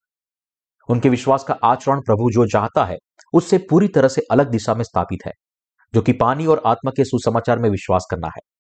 [0.90, 2.98] उनके विश्वास का आचरण प्रभु जो चाहता है,
[3.34, 5.32] उससे पूरी तरह से अलग दिशा में स्थापित है,
[5.94, 8.53] जो कि पानी और आत्मा के सुसमाचार में विश्वास करना है।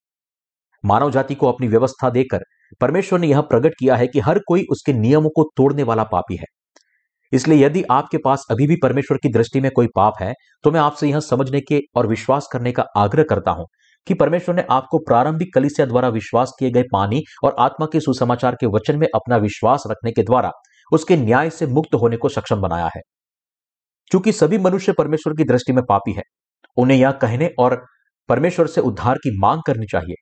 [0.83, 2.43] मानव जाति को अपनी व्यवस्था देकर
[2.81, 6.35] परमेश्वर ने यह प्रकट किया है कि हर कोई उसके नियमों को तोड़ने वाला पापी
[6.35, 6.45] है।
[7.33, 10.79] इसलिए यदि आपके पास अभी भी परमेश्वर की दृष्टि में कोई पाप है तो मैं
[10.79, 13.65] आपसे यह समझने के और विश्वास करने का आग्रह करता हूँ
[14.07, 18.55] कि परमेश्वर ने आपको प्रारंभिक कलिसिया द्वारा विश्वास किए गए पानी और आत्मा के सुसमाचार
[18.55, 20.51] के वचन में अपना विश्वास रखने के द्वारा
[20.91, 23.01] उसके न्याय से मुक्त होने को सक्षम बनाया है।
[24.11, 26.23] क्योंकि सभी मनुष्य परमेश्वर की दृष्टि में पापी है,
[26.77, 27.83] उन्हें यह कहने और
[28.29, 30.15] परमेश्वर से उद्धार की मांग करनी चाहिए।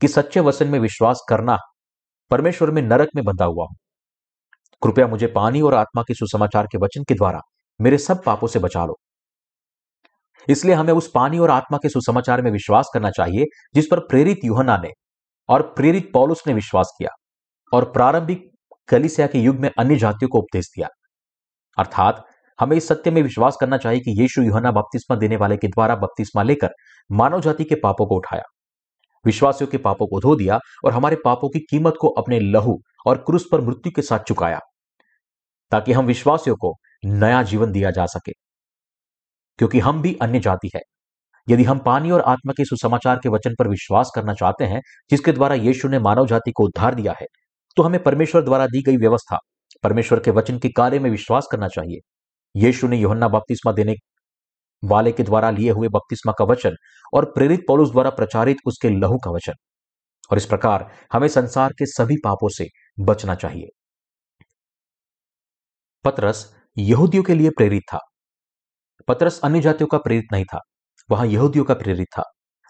[0.00, 1.58] कि सच्चे वचन में विश्वास करना
[2.30, 3.76] परमेश्वर में नरक में बंधा हुआ हूँ।
[4.82, 7.40] कृपया मुझे पानी और आत्मा के सुसमाचार के वचन के द्वारा
[7.80, 8.96] मेरे सब पापों से बचा लो।
[10.48, 13.44] इसलिए हमें उस पानी और आत्मा के सुसमाचार में विश्वास करना चाहिए,
[13.74, 14.90] जिस पर प्रेरित युहना ने
[15.48, 17.10] और प्रेरित पौलुस ने विश्वास किया
[17.72, 18.50] और प्रारंभिक
[18.88, 20.88] कलिसिया के युग में अन्य जातियों को उपदेश दिया।
[21.78, 22.24] अर्थात
[22.60, 25.96] हमें इस सत्य में विश्वास करना चाहिए कि यीशु युहना बपतिस्मा देने वाले के द्वारा
[25.96, 26.70] बपतिस्मा लेकर
[27.10, 28.42] मानव जाति के पापों को उठाया।
[29.24, 33.18] विश्वासियों के पापों को धो दिया और हमारे पापों की कीमत को अपने लहू और
[33.18, 34.58] क्रूस पर मृत्यु के साथ चुकाया,
[35.72, 38.32] ताकि हम विश्वासियों को नया जीवन दिया जा सके।
[39.58, 40.80] क्योंकि हम भी अन्य जाति है।
[41.48, 45.32] यदि हम पानी और आत्मा के सुसमाचार के वचन पर विश्वास करना चाहते हैं, जिसके
[45.32, 47.26] द्वारा यीशु ने मानव जाति को उद्धार दिया है
[47.76, 49.38] तो हमें परमेश्वर द्वारा दी गई व्यवस्था,
[49.82, 51.98] परमेश्वर के वचन के कार्य में विश्वास करना चाहिए।
[52.56, 53.94] यीशु ने योहन्ना बपतिस्मा देने
[54.84, 56.74] वाले के द्वारा लिए हुए बपतिस्मा का वचन
[57.14, 59.52] और प्रेरित पौलुस द्वारा प्रचारित उसके लहू का वचन।
[60.30, 62.66] और इस प्रकार हमें संसार के सभी पापों से
[63.00, 63.68] बचना चाहिए।
[66.04, 67.98] पतरस यहूदियों के लिए प्रेरित था।
[69.08, 70.60] पतरस अन्य जातियों का प्रेरित नहीं था।
[71.10, 72.22] वह यहूदियों का प्रेरित था,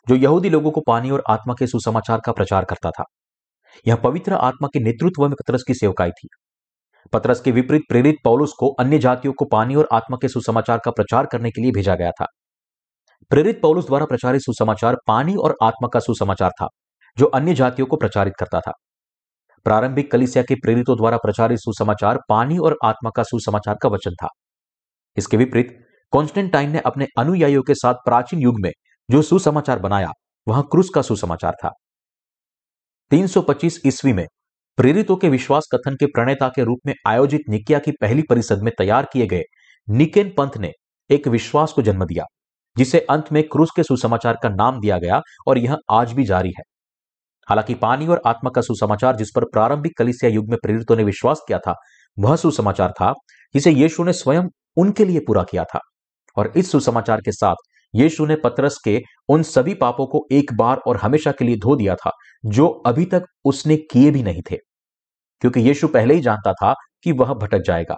[0.09, 3.05] जो यहूदी लोगों को पानी और आत्मा के सुसमाचार का प्रचार करता था।
[3.87, 6.29] यह पवित्र आत्मा के नेतृत्व में पतरस की सेवकाई थी।
[7.13, 10.91] पतरस के विपरीत प्रेरित पौलुस को अन्य जातियों को पानी और आत्मा के सुसमाचार का
[10.91, 12.27] प्रचार करने के लिए भेजा गया था।
[13.31, 16.69] प्रेरित पौलुस द्वारा प्रचारित सुसमाचार पानी और आत्मा का सुसमाचार था,
[17.19, 18.73] जो अन्य जातियों को प्रचारित करता था।
[19.65, 24.29] प्रारंभिक कलिसिया के प्रेरितों द्वारा प्रचारित सुसमाचार पानी और आत्मा का सुसमाचार का वचन था।
[25.17, 25.79] इसके विपरीत,
[26.11, 28.71] कॉन्स्टेंटाइन ने अपने अनुयायियों के साथ प्राचीन युग में
[29.11, 30.11] जो सुसमाचार बनाया,
[30.49, 31.71] वह क्रूस का सुसमाचार था।
[33.11, 34.27] 325 ईस्वी में
[34.81, 38.73] प्रेरितों के विश्वास कथन के प्रणेता के रूप में आयोजित निकिया की पहली परिषद में
[38.79, 39.43] तैयार किए गए
[39.89, 40.71] निकेन पंथ ने
[41.11, 42.25] एक विश्वास को जन्म दिया,
[42.77, 46.49] जिसे अंत में क्रूस के सुसमाचार का नाम दिया गया और यह आज भी जारी
[46.49, 46.63] है।
[47.49, 51.41] हालाँकि पानी और आत्मा का सुसमाचार जिस पर प्रारंभिक कलिसिया युग में प्रेरितों ने विश्वास
[51.49, 51.75] किया था,
[52.19, 53.13] वह सुसमाचार था,
[53.55, 54.45] जिसे यीशु ने स्वयं
[54.77, 55.81] उनके लिए पूरा किया था।
[56.37, 57.55] और इस सुसमाचार के साथ
[57.95, 61.77] यीशु ने पतरस के उन सभी पापों को एक बार और हमेशा के लिए धो
[61.77, 62.11] दिया था,
[62.47, 64.70] जो अभी तक उसने किए भी नहीं थे।
[65.43, 66.75] क्योंकि यीशु पहले ही जानता था
[67.05, 67.97] कि वह भटक जाएगा।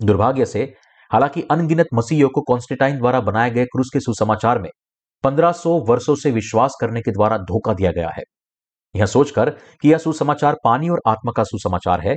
[0.00, 0.62] दुर्भाग्य से,
[1.10, 4.70] हालाँकि अनगिनत मसीहियों को कॉन्स्टेटाइन द्वारा बनाए गए क्रूस के सुसमाचार में
[5.24, 8.22] 1500 वर्षों से विश्वास करने के द्वारा धोखा दिया गया है।
[8.94, 9.50] यह सोचकर
[9.82, 12.16] कि यह सुसमाचार पानी और आत्मा का सुसमाचार है,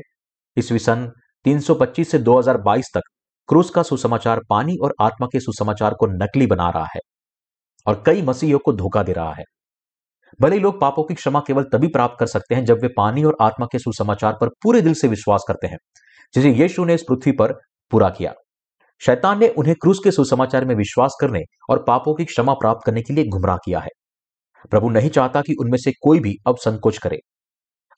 [0.57, 1.11] ईस्वी सन
[1.45, 3.01] 325 से 2022 तक
[3.49, 7.01] क्रूस का सुसमाचार पानी और आत्मा के सुसमाचार को नकली बना रहा है
[7.87, 9.43] और कई मसीहियों को धोखा दे रहा है।
[10.41, 13.23] भले ही लोग पापों की क्षमा केवल तभी प्राप्त कर सकते हैं जब वे पानी
[13.23, 15.77] और आत्मा के सुसमाचार पर पूरे दिल से विश्वास करते हैं।
[16.33, 17.53] जिसे यीशु ने इस पृथ्वी पर
[17.91, 18.33] पूरा किया।
[19.01, 23.01] शैतान ने उन्हें क्रूस के सुसमाचार में विश्वास करने और पापों की क्षमा प्राप्त करने
[23.01, 23.89] के लिए गुमराह किया है।
[24.71, 27.17] प्रभु नहीं चाहता कि उनमें से कोई भी अब संकोच करे।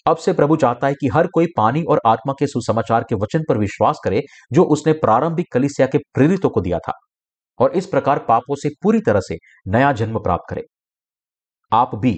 [0.08, 3.44] अब से प्रभु चाहता है कि हर कोई पानी और आत्मा के सुसमाचार के वचन
[3.50, 4.22] पर विश्वास करे,
[4.54, 6.94] जो उसने प्रारंभिक कलिसिया के प्रेरितों को दिया था।
[7.60, 10.62] और इस प्रकार पापों से पूरी तरह से नया जन्म प्राप्त करे।
[11.72, 12.14] आप भी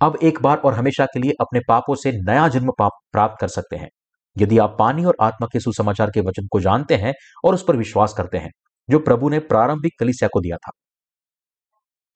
[0.00, 3.76] अब एक बार और हमेशा के लिए अपने पापों से नया जन्म प्राप्त कर सकते
[3.76, 3.88] हैं।
[4.36, 7.12] यदि आप पानी और आत्मा के सुसमाचार के वचन को जानते हैं
[7.44, 8.50] और उस पर विश्वास करते हैं,
[8.88, 10.70] जो प्रभु ने प्रारंभिक कलिसिया को दिया था,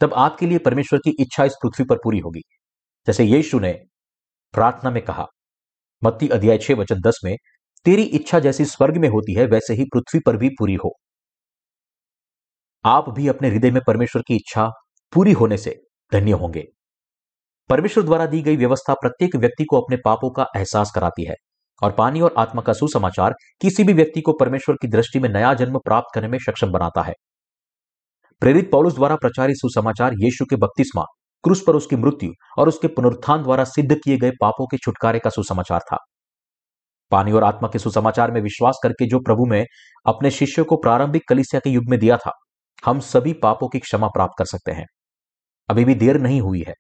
[0.01, 2.41] तब आपके लिए परमेश्वर की इच्छा इस पृथ्वी पर पूरी होगी।
[3.07, 3.72] जैसे यीशु ने
[4.55, 5.26] प्रार्थना में कहा,
[6.03, 7.37] मत्ती अध्याय छह वचन दस में,
[7.84, 10.97] तेरी इच्छा जैसी स्वर्ग में होती है, वैसे ही पृथ्वी पर भी पूरी हो।
[12.84, 14.68] आप भी अपने हृदय में परमेश्वर की इच्छा
[15.12, 16.65] पूरी होने से धन्य होंगे।
[17.71, 21.35] परमेश्वर द्वारा दी गई व्यवस्था प्रत्येक व्यक्ति को अपने पापों का एहसास कराती है
[21.83, 25.53] और पानी और आत्मा का सुसमाचार किसी भी व्यक्ति को परमेश्वर की दृष्टि में नया
[25.55, 27.13] जन्म प्राप्त करने में सक्षम बनाता है।
[28.43, 31.05] प्रेरित पौलुस द्वारा प्रचारित सुसमाचार यीशु के बपतिस्मा,
[31.45, 35.31] क्रूस पर उसकी मृत्यु और उसके पुनरुत्थान द्वारा सिद्ध किए गए पापों के छुटकारे का
[35.31, 35.97] सुसमाचार था।
[37.13, 39.65] पानी और आत्मा के सुसमाचार में विश्वास करके जो प्रभु में
[40.07, 42.31] अपने शिष्यों को प्रारंभिक कलिसिया के युग में दिया था,
[42.87, 44.87] हम सभी पापों की क्षमा प्राप्त कर सकते हैं।
[45.69, 46.75] अभी भी देर नहीं हुई है।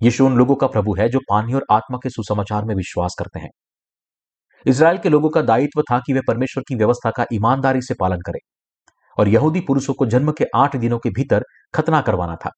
[0.00, 3.40] यीशु उन लोगों का प्रभु है जो पानी और आत्मा के सुसमाचार में विश्वास करते
[3.40, 3.50] हैं।
[4.66, 8.20] इसराइल के लोगों का दायित्व था कि वे परमेश्वर की व्यवस्था का ईमानदारी से पालन
[8.20, 8.38] करें
[9.18, 11.44] और यहूदी पुरुषों को जन्म के आठ दिनों के भीतर
[11.74, 12.50] खतना करवाना था।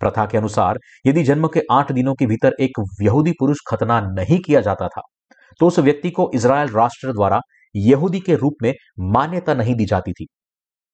[0.00, 4.38] प्रथा के अनुसार, यदि जन्म के आठ दिनों के भीतर एक यहूदी पुरुष खतना नहीं
[4.38, 5.02] किया जाता था
[5.60, 7.40] तो उस व्यक्ति को इसराइल राष्ट्र द्वारा
[7.74, 8.72] यहूदी के रूप में
[9.12, 10.26] मान्यता नहीं दी जाती थी।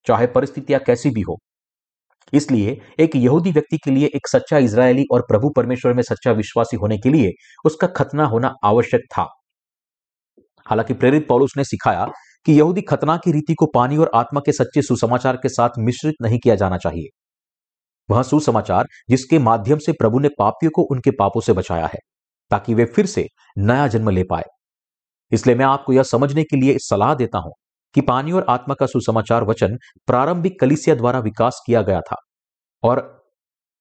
[0.06, 1.36] चाहे परिस्थितियाँ कैसी भी हो
[2.32, 6.76] इसलिए एक यहूदी व्यक्ति के लिए एक सच्चा इसराइली और प्रभु परमेश्वर में सच्चा विश्वासी
[6.76, 7.32] होने के लिए
[7.64, 9.28] उसका खतना होना आवश्यक था।
[10.66, 12.06] हालाँकि प्रेरित पौलुस ने सिखाया
[12.46, 16.14] कि यहूदी खतना की रीति को पानी और आत्मा के सच्चे सुसमाचार के साथ मिश्रित
[16.22, 17.08] नहीं किया जाना चाहिए।
[18.08, 21.98] वह सुसमाचार जिसके माध्यम से प्रभु ने पापियों को उनके पापों से बचाया है,
[22.50, 23.26] ताकि वे फिर से
[23.58, 24.44] नया जन्म ले पाए।
[25.32, 27.52] इसलिए मैं आपको यह समझने के लिए सलाह देता हूँ
[27.94, 29.76] कि पानी और आत्मा का सुसमाचार वचन
[30.06, 32.16] प्रारंभिक कलिसिया द्वारा विकास किया गया था
[32.82, 32.98] और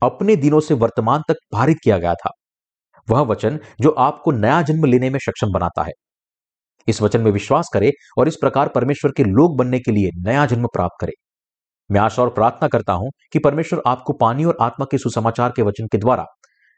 [0.02, 2.30] अपने दिनों से वर्तमान तक पारित किया गया था।
[3.08, 5.92] वह वचन जो आपको नया जन्म लेने में सक्षम बनाता है।
[6.88, 10.46] इस वचन में विश्वास करें और इस प्रकार परमेश्वर के लोग बनने के लिए नया
[10.46, 11.14] जन्म प्राप्त करें।
[11.90, 15.62] मैं आशा और प्रार्थना करता हूँ कि परमेश्वर आपको पानी और आत्मा के सुसमाचार के
[15.62, 16.26] वचन के द्वारा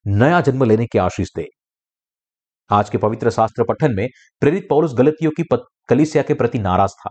[0.06, 1.46] नया जन्म लेने की आशीष दे।
[2.70, 4.08] आज के पवित्र शास्त्र पठन में
[4.40, 5.44] प्रेरित पौरुष गलतियों की
[5.90, 7.10] कलिसिया के प्रति नाराज़ था।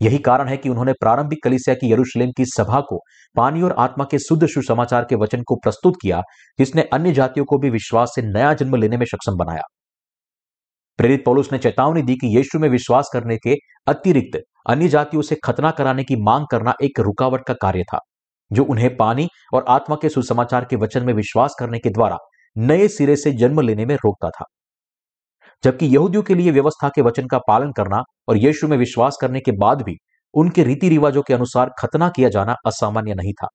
[0.00, 2.98] यही कारण है कि उन्होंने प्रारंभिक कलिसिया की यरूशलेम की सभा को
[3.36, 6.22] पानी और आत्मा के शुद्ध सुसमाचार के वचन को प्रस्तुत किया,
[6.58, 9.62] जिसने अन्य जातियों को भी विश्वास से नया जन्म लेने में सक्षम बनाया।
[10.98, 13.54] प्रेरित पौलुस ने चेतावनी दी कि यीशु में विश्वास करने के
[13.86, 14.40] अतिरिक्त
[14.70, 17.98] अन्य जातियों से खतना कराने की मांग करना एक रुकावट का कार्य था,
[18.50, 22.18] जो उन्हें पानी और आत्मा के सुसमाचार के वचन में विश्वास करने के द्वारा
[22.56, 24.44] नए सिरे से जन्म लेने में रोकता था।
[25.64, 29.40] जबकि यहूदियों के लिए व्यवस्था के वचन का पालन करना और यीशु में विश्वास करने
[29.40, 29.96] के बाद भी
[30.34, 33.46] उनके रीति रिवाजों के अनुसार खतना किया जाना असामान्य नहीं था।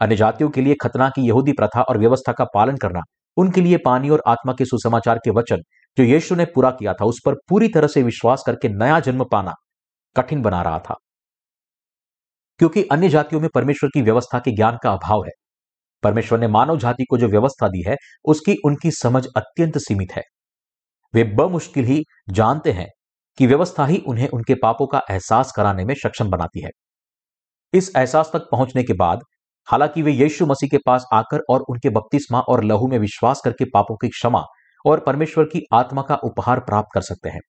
[0.00, 3.00] अन्य जातियों के लिए खतना की यहूदी प्रथा और व्यवस्था का पालन करना,
[3.36, 5.56] उनके लिए पानी और आत्मा के सुसमाचार के वचन
[5.98, 9.24] जो यीशु ने पूरा किया था, उस पर पूरी तरह से विश्वास करके नया जन्म
[9.24, 9.52] पाना
[10.16, 10.94] कठिन बना रहा था।
[12.58, 15.32] क्योंकि अन्य जातियों में परमेश्वर की व्यवस्था के ज्ञान का अभाव है।
[16.02, 20.22] परमेश्वर ने मानव जाति को जो व्यवस्था दी है, उसकी उनकी समझ अत्यंत सीमित है।
[21.14, 22.88] वे बमुश्किल ही जानते हैं
[23.38, 26.70] कि व्यवस्था ही उन्हें उनके पापों का एहसास कराने में सक्षम बनाती है।
[27.72, 29.20] इस एहसास तक पहुँचने के बाद,
[29.68, 33.64] हालाँकि वे यीशु मसीह के पास आकर और उनके बपतिस्मा और लहू में विश्वास करके
[33.64, 34.42] पापों की क्षमा
[34.84, 37.40] और परमेश्वर की आत्मा का उपहार प्राप्त कर सकते हैं।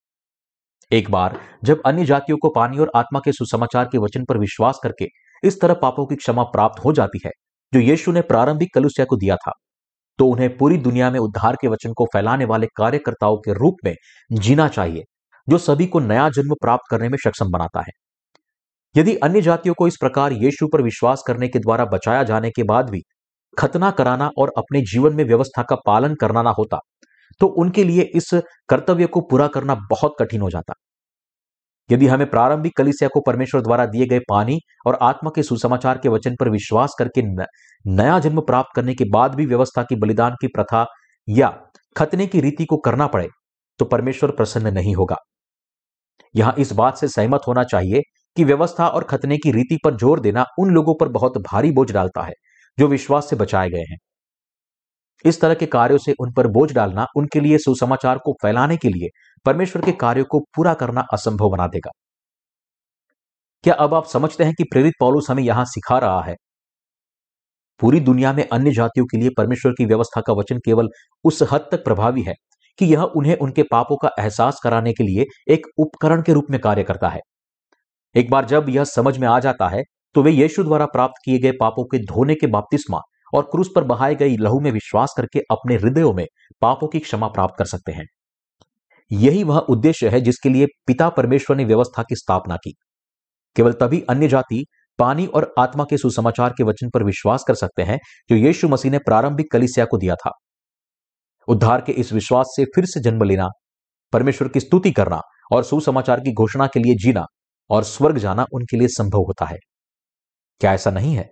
[0.92, 4.80] एक बार जब अन्य जातियों को पानी और आत्मा के सुसमाचार के वचन पर विश्वास
[4.84, 5.08] करके
[5.44, 7.32] इस तरह पापों की क्षमा प्राप्त हो जाती है,
[7.74, 9.52] जो यीशु ने प्रारंभिक कलुसिया को दिया था
[10.20, 13.94] तो उन्हें पूरी दुनिया में उद्धार के वचन को फैलाने वाले कार्यकर्ताओं के रूप में
[14.32, 15.04] जीना चाहिए,
[15.48, 17.92] जो सभी को नया जन्म प्राप्त करने में सक्षम बनाता है।
[18.96, 22.64] यदि अन्य जातियों को इस प्रकार यीशु पर विश्वास करने के द्वारा बचाया जाने के
[22.64, 23.02] बाद भी
[23.58, 26.80] खतना कराना और अपने जीवन में व्यवस्था का पालन करना ना होता
[27.42, 28.30] तो उनके लिए इस
[28.70, 30.74] कर्तव्य को पूरा करना बहुत कठिन हो जाता।
[31.90, 34.58] यदि हमें प्रारंभिक कलिसिया को परमेश्वर द्वारा दिए गए पानी
[34.88, 37.46] और आत्मा के सुसमाचार के वचन पर विश्वास करके न,
[37.86, 40.86] नया जन्म प्राप्त करने के बाद भी व्यवस्था की बलिदान की प्रथा
[41.28, 41.50] या
[41.96, 43.28] खतने की रीति को करना पड़े
[43.80, 45.16] तो परमेश्वर प्रसन्न नहीं होगा।
[46.36, 48.02] यहाँ इस बात से सहमत होना चाहिए
[48.38, 51.92] कि व्यवस्था और खतने की रीति पर ज़ोर देना उन लोगों पर बहुत भारी बोझ
[51.92, 52.34] डालता है
[52.78, 53.98] जो विश्वास से बचाए गए हैं।
[55.26, 58.90] इस तरह के कार्यों से उन पर बोझ डालना, उनके लिए सुसमाचार को फैलाने के
[58.90, 59.10] लिए
[59.46, 61.92] परमेश्वर के कार्यों को पूरा करना असंभव बना देगा।
[63.64, 66.36] क्या अब आप समझते हैं कि प्रेरित पौलुस हमें यहाँ सिखा रहा है?
[67.80, 70.90] पूरी दुनिया में अन्य जातियों के लिए परमेश्वर की व्यवस्था का वचन केवल
[71.26, 72.34] उस हद तक प्रभावी है
[72.80, 76.60] कि यह उन्हें उनके पापों का एहसास कराने के लिए एक उपकरण के रूप में
[76.62, 77.20] कार्य करता है।
[78.16, 79.84] एक बार जब यह समझ में आ जाता है
[80.16, 83.00] तो वे यीशु द्वारा प्राप्त किए गए पापों के धोने के बाप्तिस्मा
[83.36, 86.26] और क्रूस पर बहाए गई लहू में विश्वास करके अपने हृदयों में
[86.62, 88.06] पापों की क्षमा प्राप्त कर सकते हैं।
[89.12, 92.74] यही वह उद्देश्य है जिसके लिए पिता परमेश्वर ने व्यवस्था की स्थापना की।
[93.56, 94.66] केवल तभी अन्य जाति,
[95.00, 97.98] पानी और आत्मा के सुसमाचार के वचन पर विश्वास कर सकते हैं
[98.30, 100.32] जो यीशु मसीह ने प्रारंभिक कलिसिया को दिया था।
[101.48, 103.48] उद्धार के इस विश्वास से फिर से जन्म लेना,
[104.14, 105.22] परमेश्वर की स्तुति करना
[105.52, 107.26] और सुसमाचार की घोषणा के लिए जीना
[107.70, 109.58] और स्वर्ग जाना उनके लिए संभव होता है।
[110.60, 111.30] क्या ऐसा नहीं है?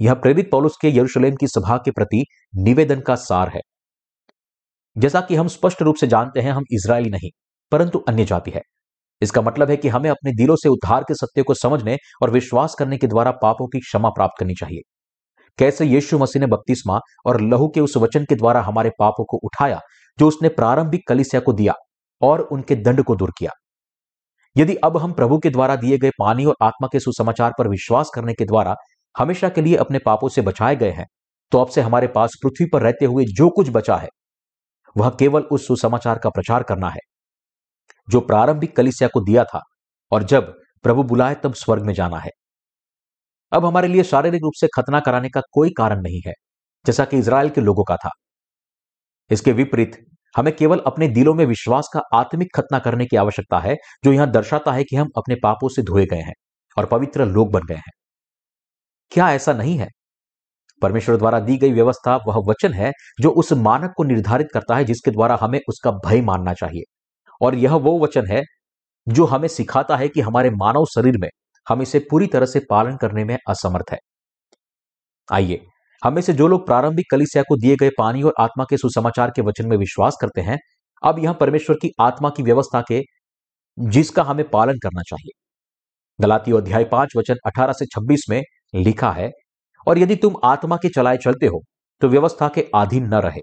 [0.00, 2.24] यह प्रेरित पौलुस के यरूशलेम की सभा के प्रति
[2.56, 3.60] निवेदन का सार है।
[4.96, 7.30] जैसा कि हम स्पष्ट रूप से जानते हैं, हम इसराइली नहीं,
[7.72, 8.62] परंतु अन्य जाति है।
[9.22, 12.74] इसका मतलब है कि हमें अपने दिलों से उद्धार के सत्य को समझने और विश्वास
[12.78, 14.80] करने के द्वारा पापों की क्षमा प्राप्त करनी चाहिए।
[15.58, 19.36] कैसे यीशु मसीह ने बपतिस्मा और लहू के उस वचन के द्वारा हमारे पापों को
[19.36, 19.80] उठाया,
[20.18, 21.74] जो उसने प्रारंभिक कलिसिया को दिया
[22.22, 23.50] और उनके दंड को दूर किया।
[24.56, 28.10] यदि अब हम प्रभु के द्वारा दिए गए पानी और आत्मा के सुसमाचार पर विश्वास
[28.14, 28.74] करने के द्वारा
[29.16, 31.06] हमेशा के लिए अपने पापों से बचाए गए हैं।
[31.52, 34.08] तो अब से हमारे पास पृथ्वी पर रहते हुए जो कुछ बचा है,
[34.96, 37.00] वह केवल उस सुसमाचार का प्रचार करना है,
[38.08, 39.60] जो प्रारंभिक कलिसिया को दिया था
[40.12, 40.52] और जब
[40.84, 42.30] प्रभु बुलाए तब स्वर्ग में जाना है।
[43.52, 46.32] अब हमारे लिए शारीरिक रूप से खतना कराने का कोई कारण नहीं है,
[46.84, 48.10] जैसा कि इसराइल के लोगों का था।
[49.30, 49.96] इसके विपरीत,
[50.34, 54.30] हमें केवल अपने दिलों में विश्वास का आत्मिक खतना करने की आवश्यकता है, जो यहाँ
[54.30, 56.34] दर्शाता है कि हम अपने पापों से धोए गए हैं
[56.76, 57.92] और पवित्र लोग बन गए हैं।
[59.12, 59.88] क्या ऐसा नहीं है?
[60.82, 64.84] परमेश्वर द्वारा दी गई व्यवस्था वह वचन है, जो उस मानक को निर्धारित करता है,
[64.84, 66.82] जिसके द्वारा हमें उसका भय मानना चाहिए।
[67.40, 68.42] और यह वो वचन है,
[69.08, 71.28] जो हमें सिखाता है कि हमारे मानव शरीर में
[71.68, 73.98] हम इसे पूरी तरह से पालन करने में असमर्थ है।
[75.32, 75.66] आइए,
[76.04, 79.42] हमें से जो लोग प्रारंभिक कलिसिया को दिए गए पानी और आत्मा के सुसमाचार के
[79.42, 80.58] वचन में विश्वास करते हैं,
[81.02, 83.02] अब यह परमेश्वर की आत्मा की व्यवस्था के,
[83.78, 85.30] जिसका हमें पालन करना चाहिए।
[86.22, 88.42] गलाती अध्याय पाँच वचन अठारह से छब्बीस में
[88.74, 89.30] लिखा है,
[89.86, 91.62] और यदि तुम आत्मा के चलाए चलते हो
[92.02, 93.40] तो व्यवस्था के अधीन न रहे।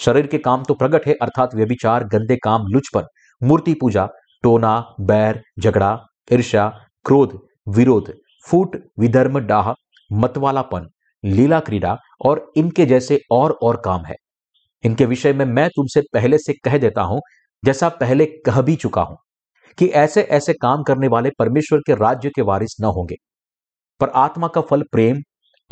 [0.00, 3.06] शरीर के काम तो प्रकट है, अर्थात व्यभिचार, गंदे काम, लुचपन,
[3.42, 4.08] मूर्ति पूजा,
[4.44, 5.98] टोना, बैर, झगड़ा,
[6.30, 6.68] ईर्ष्या,
[7.04, 7.38] क्रोध,
[7.68, 8.12] विरोध,
[8.46, 9.72] फूट, विधर्म, डाह,
[10.10, 10.88] मतवालापन,
[11.24, 14.14] लीला क्रीड़ा, और इनके जैसे और और काम है।
[14.84, 17.20] इनके विषय में मैं तुमसे पहले से कह देता हूँ,
[17.62, 19.16] जैसा पहले कह भी चुका हूँ,
[19.78, 23.16] कि ऐसे ऐसे काम करने वाले परमेश्वर के राज्य के वारिस न होंगे।
[24.02, 25.22] पर आत्मा का फल प्रेम,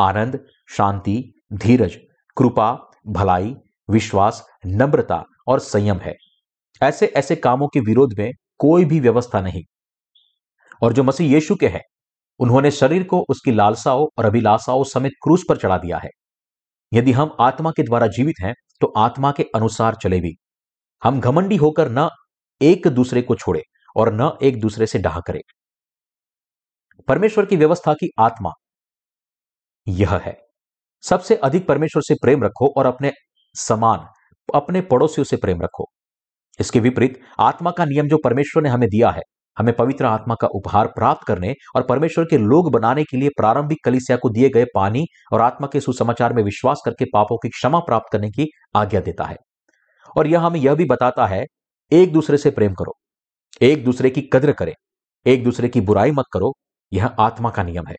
[0.00, 1.94] आनंद, शांति, धीरज,
[2.36, 3.56] कृपा, भलाई,
[3.90, 6.14] विश्वास, नम्रता और संयम है।
[6.82, 9.62] ऐसे ऐसे कामों के विरोध में कोई भी व्यवस्था नहीं।
[10.82, 11.82] और जो मसीह यीशु के हैं,
[12.38, 16.10] उन्होंने शरीर को उसकी लालसाओं और अभिलाषाओं समेत क्रूस पर चढ़ा दिया है।
[16.92, 20.32] यदि हम आत्मा के द्वारा जीवित हैं तो आत्मा के अनुसार चले भी।
[21.04, 22.08] हम घमंडी होकर न
[22.62, 23.62] एक दूसरे को छोड़े
[23.96, 25.40] और न एक दूसरे से डाह करें।
[27.08, 28.50] परमेश्वर की व्यवस्था की आत्मा।
[29.88, 30.38] यह है।
[31.02, 33.12] सबसे अधिक परमेश्वर से प्रेम रखो और अपने
[33.54, 34.06] समान,
[34.54, 35.84] अपने पड़ोसियों से प्रेम रखो।
[36.60, 39.22] इसके विपरीत, आत्मा का नियम जो परमेश्वर ने हमें दिया है,
[39.58, 43.78] हमें पवित्र आत्मा का उपहार प्राप्त करने और परमेश्वर के लोग बनाने के लिए प्रारंभिक
[43.84, 47.78] कलिसिया को दिए गए पानी और आत्मा के सुसमाचार में विश्वास करके पापों की क्षमा
[47.78, 49.36] प्राप्त करने की आज्ञा देता है।
[50.16, 51.44] और यह हमें यह भी बताता है,
[51.92, 52.92] एक दूसरे से प्रेम करो।
[53.62, 54.74] एक दूसरे की कद्र करें।
[55.26, 56.52] एक दूसरे की बुराई मत करो।
[56.92, 57.96] यह आत्मा का नियम है।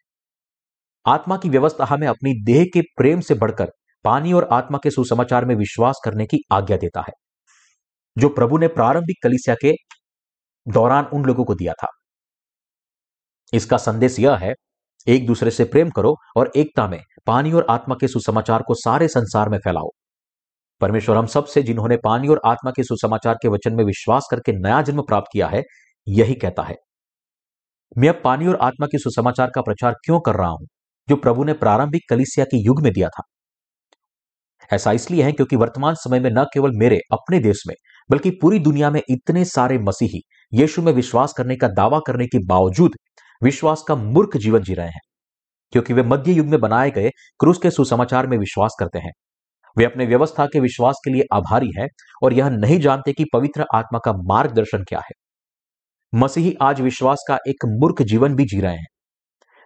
[1.06, 3.72] आत्मा की व्यवस्था हमें अपनी देह के प्रेम से बढ़कर,
[4.04, 7.14] पानी और आत्मा के सुसमाचार में विश्वास करने की आज्ञा देता है।
[8.18, 9.74] जो प्रभु ने प्रारंभिक कलिसिया के
[10.68, 11.88] दौरान उन लोगों को दिया था।
[13.54, 14.54] इसका संदेश यह है,
[15.08, 19.08] एक दूसरे से प्रेम करो और एकता में पानी और आत्मा के सुसमाचार को सारे
[19.08, 19.90] संसार में फैलाओ।
[20.82, 24.82] परमेश्वर हम सबसे जिन्होंने पानी और आत्मा के सुसमाचार के वचन में विश्वास करके नया
[24.82, 25.64] जन्म प्राप्त किया है,
[26.08, 26.76] यही कहता है।
[27.98, 30.68] मैं अब पानी और आत्मा के सुसमाचार का प्रचार क्यों कर रहा हूँ,
[31.10, 33.24] जो प्रभु ने प्रारंभिक कलिसिया के युग में दिया था?
[34.74, 37.76] ऐसा इसलिए है क्योंकि वर्तमान समय में न केवल मेरे, अपने देश में,
[38.12, 40.22] बल्कि पूरी दुनिया में इतने सारे मसीही,
[40.54, 42.92] यीशु में विश्वास करने का दावा करने के बावजूद
[43.44, 45.00] विश्वास का मूर्ख जीवन जी रहे हैं।
[45.72, 49.12] क्योंकि वे मध्य युग में बनाए गए क्रूस के सुसमाचार में विश्वास करते हैं।
[49.78, 51.88] वे अपने व्यवस्था के विश्वास के लिए आभारी हैं
[52.24, 55.21] और यह नहीं जानते कि पवित्र आत्मा का मार्गदर्शन क्या है।
[56.14, 58.86] मसीही आज विश्वास का एक मूर्ख जीवन भी जी रहे हैं।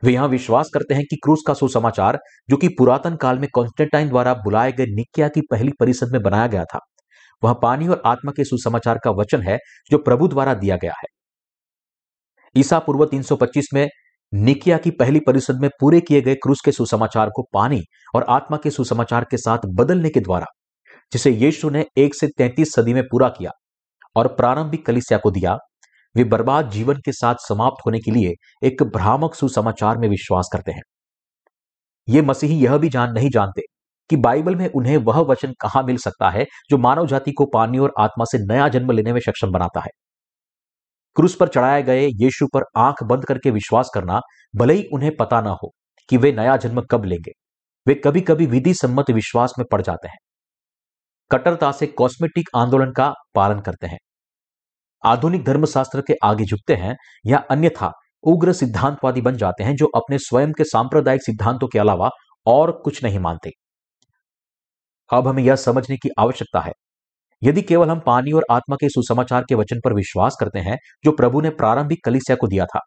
[0.04, 2.20] वे यहाँ विश्वास करते हैं कि क्रूस का सुसमाचार,
[2.50, 6.48] जो कि पुरातन काल में कॉन्स्टेंटाइन द्वारा बुलाए गए निकिया की पहली परिषद में बनाया
[6.48, 6.80] गया था,
[7.44, 9.58] वह पानी और आत्मा के सुसमाचार का वचन है,
[9.92, 11.08] जो प्रभु द्वारा दिया गया है।
[12.56, 13.88] ईसा पूर्व 325 में
[14.34, 17.82] निकिया की पहली परिषद में पूरे किए गए क्रूस के सुसमाचार को पानी
[18.16, 20.46] और आत्मा के सुसमाचार के साथ बदलने के द्वारा,
[21.12, 23.52] जिसे यीशु ने एक से तैंतीस सदी में पूरा किया
[24.16, 25.58] और प्रारंभिक कलिसिया को दिया
[26.16, 30.72] वे बर्बाद जीवन के साथ समाप्त होने के लिए एक भ्रामक सुसमाचार में विश्वास करते
[30.72, 30.82] हैं।
[32.08, 33.62] ये मसीही यह भी जान नहीं जानते
[34.10, 37.78] कि बाइबल में उन्हें वह वचन कहाँ मिल सकता है जो मानव जाति को पानी
[37.78, 39.90] और आत्मा से नया जन्म लेने में सक्षम बनाता है।
[41.16, 44.20] क्रूस पर चढ़ाए गए यीशु पर आँख बंद करके विश्वास करना
[44.56, 45.72] भले ही उन्हें पता ना हो
[46.10, 47.32] कि वे नया जन्म कब लेंगे।
[47.88, 50.18] वे कभी कभी विधि सम्मत विश्वास में पड़ जाते हैं।
[51.32, 53.98] कट्टरता से कॉस्मेटिक आंदोलन का पालन करते हैं।
[55.06, 56.96] आधुनिक धर्मशास्त्र के आगे झुकते हैं
[57.26, 57.92] या अन्यथा
[58.24, 62.10] उग्र सिद्धांतवादी बन जाते हैं जो अपने स्वयं के सांप्रदायिक सिद्धांतों के अलावा
[62.46, 63.52] और कुछ नहीं मानते।
[65.10, 66.72] अब हमें यह समझने की आवश्यकता है।
[67.42, 71.12] यदि केवल हम पानी और आत्मा के सुसमाचार के वचन पर विश्वास करते हैं, जो
[71.12, 72.80] प्रभु ने प्रारंभिक कलिसिया को दिया था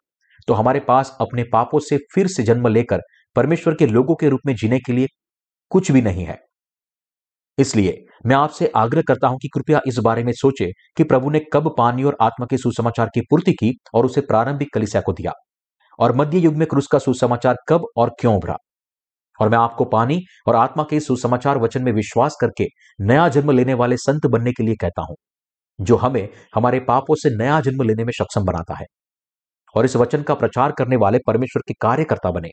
[0.47, 3.01] तो हमारे पास अपने पापों से फिर से जन्म लेकर
[3.35, 5.07] परमेश्वर के लोगों के रूप में जीने के लिए
[5.71, 6.37] कुछ भी नहीं है।
[7.59, 11.39] इसलिए मैं आपसे आग्रह करता हूँ कि कृपया इस बारे में सोचे कि प्रभु ने
[11.53, 15.31] कब पानी और आत्मा के सुसमाचार की पूर्ति की और उसे प्रारंभिक कलिसिया को दिया।
[15.99, 18.55] और मध्य युग में क्रूस का सुसमाचार कब और क्यों उभरा?
[19.39, 22.65] और मैं आपको पानी और आत्मा के सुसमाचार वचन में विश्वास करके
[22.99, 25.15] नया जन्म लेने वाले संत बनने के लिए कहता हूँ,
[25.79, 28.85] जो हमें हमारे पापों से नया जन्म लेने में सक्षम बनाता है।
[29.75, 32.49] और इस वचन का प्रचार करने वाले परमेश्वर के कार्यकर्ता बने।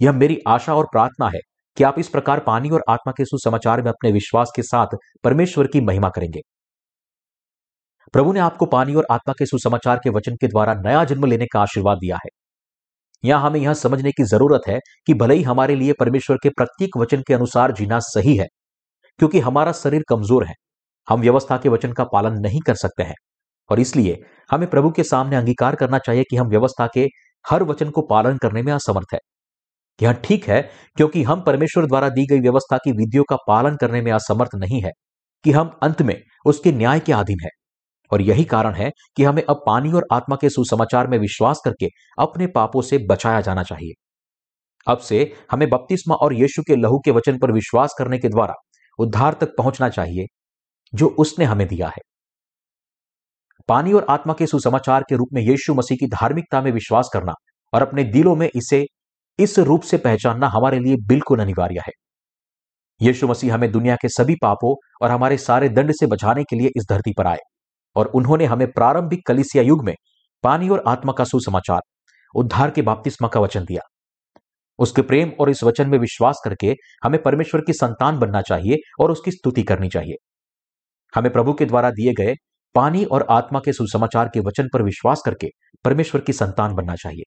[0.00, 1.40] यह मेरी आशा और प्रार्थना है
[1.76, 5.66] कि आप इस प्रकार पानी और आत्मा के सुसमाचार में अपने विश्वास के साथ परमेश्वर
[5.66, 6.40] की महिमा करेंगे।
[8.14, 11.46] प्रभु ने आपको पानी और आत्मा के सुसमाचार के वचन के द्वारा नया जन्म लेने
[11.46, 12.30] का आशीर्वाद दिया है।
[13.24, 16.96] यहाँ हमें यह समझने की ज़रूरत है कि भले ही हमारे लिए परमेश्वर के प्रत्येक
[16.96, 18.46] वचन के अनुसार जीना सही है,
[19.20, 20.54] क्योंकि हमारा शरीर कमज़ोर है,
[21.08, 23.14] हम व्यवस्था के वचन का पालन नहीं कर सकते हैं,
[23.70, 24.18] और इसलिए
[24.50, 27.06] हमें प्रभु के सामने अंगीकार करना चाहिए कि हम व्यवस्था के
[27.44, 29.18] हर वचन को पालन करने में असमर्थ है।
[30.02, 30.60] यह ठीक है,
[30.96, 34.82] क्योंकि हम परमेश्वर द्वारा दी गई व्यवस्था की विधियों का पालन करने में असमर्थ नहीं
[34.82, 34.90] है
[35.44, 37.50] कि हम अंत में उसके न्याय के अधीन है।
[38.12, 41.86] और यही कारण है कि हमें अब पानी और आत्मा के सुसमाचार में विश्वास करके
[42.18, 43.92] अपने पापों से बचाया जाना चाहिए।
[44.86, 48.54] अब से हमें बपतिस्मा और यीशु के लहू के वचन पर विश्वास करने के द्वारा
[48.98, 50.26] उद्धार तक पहुँचना चाहिए,
[50.92, 52.02] जो उसने हमें दिया है।
[53.68, 57.32] पानी और आत्मा के सुसमाचार के रूप में यीशु मसीह की धार्मिकता में विश्वास करना
[57.72, 58.84] और अपने दिलों में इसे
[59.38, 61.92] इस रूप से पहचानना हमारे लिए बिल्कुल अनिवार्य है।
[63.00, 66.68] यीशु मसीह हमें दुनिया के सभी पापों और हमारे सारे दंड से बचाने के लिए
[66.76, 67.38] इस धरती पर आए
[67.96, 69.94] और उन्होंने हमें प्रारंभिक कलिसिया युग में
[70.44, 71.80] पानी और आत्मा का सुसमाचार,
[72.34, 73.82] उद्धार के बाप्तिस्मा का वचन दिया।
[74.78, 76.74] उसके प्रेम और इस वचन में विश्वास करके
[77.04, 80.14] हमें परमेश्वर की संतान बनना चाहिए और उसकी स्तुति करनी चाहिए।
[81.14, 82.34] हमें प्रभु के द्वारा दिए गए
[82.74, 85.48] पानी और आत्मा के सुसमाचार के वचन पर विश्वास करके
[85.84, 87.22] परमेश्वर की संतान बनना चाहिए।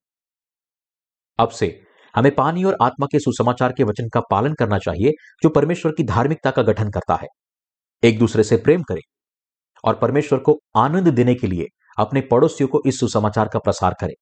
[1.39, 5.11] अब से हमें पानी और आत्मा के सुसमाचार के वचन का पालन करना चाहिए,
[5.43, 7.27] जो परमेश्वर की धार्मिकता का गठन करता है।
[8.03, 9.01] एक दूसरे से प्रेम करें
[9.83, 11.65] और परमेश्वर को आनंद देने के लिए
[11.97, 14.13] अपने पड़ोसियों को इस सुसमाचार का प्रसार करें।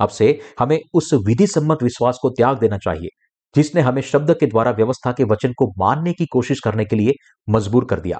[0.00, 3.08] अब से हमें उस विधि सम्मत विश्वास को त्याग देना चाहिए,
[3.54, 7.12] जिसने हमें शब्द के द्वारा व्यवस्था के वचन को मानने की कोशिश करने के लिए
[7.48, 8.18] मजबूर कर दिया।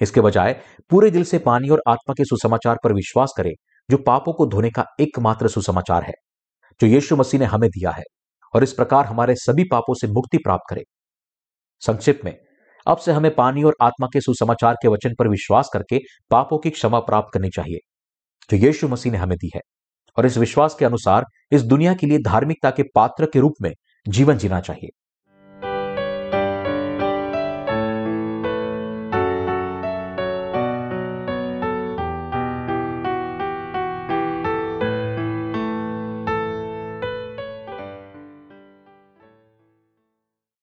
[0.00, 3.52] इसके बजाय पूरे दिल से पानी और आत्मा के सुसमाचार पर विश्वास करें,
[3.90, 6.12] जो पापों को धोने का एकमात्र सुसमाचार है।
[6.80, 8.02] जो यीशु मसीह ने हमें दिया है
[8.54, 10.82] और इस प्रकार हमारे सभी पापों से मुक्ति प्राप्त करें।
[11.82, 12.36] संक्षिप्त में,
[12.86, 15.98] अब से हमें पानी और आत्मा के सुसमाचार के वचन पर विश्वास करके
[16.30, 17.78] पापों की क्षमा प्राप्त करनी चाहिए,
[18.50, 19.60] जो यीशु मसीह ने हमें दी है,
[20.16, 23.72] और इस विश्वास के अनुसार इस दुनिया के लिए धार्मिकता के पात्र के रूप में
[24.08, 24.88] जीवन जीना चाहिए।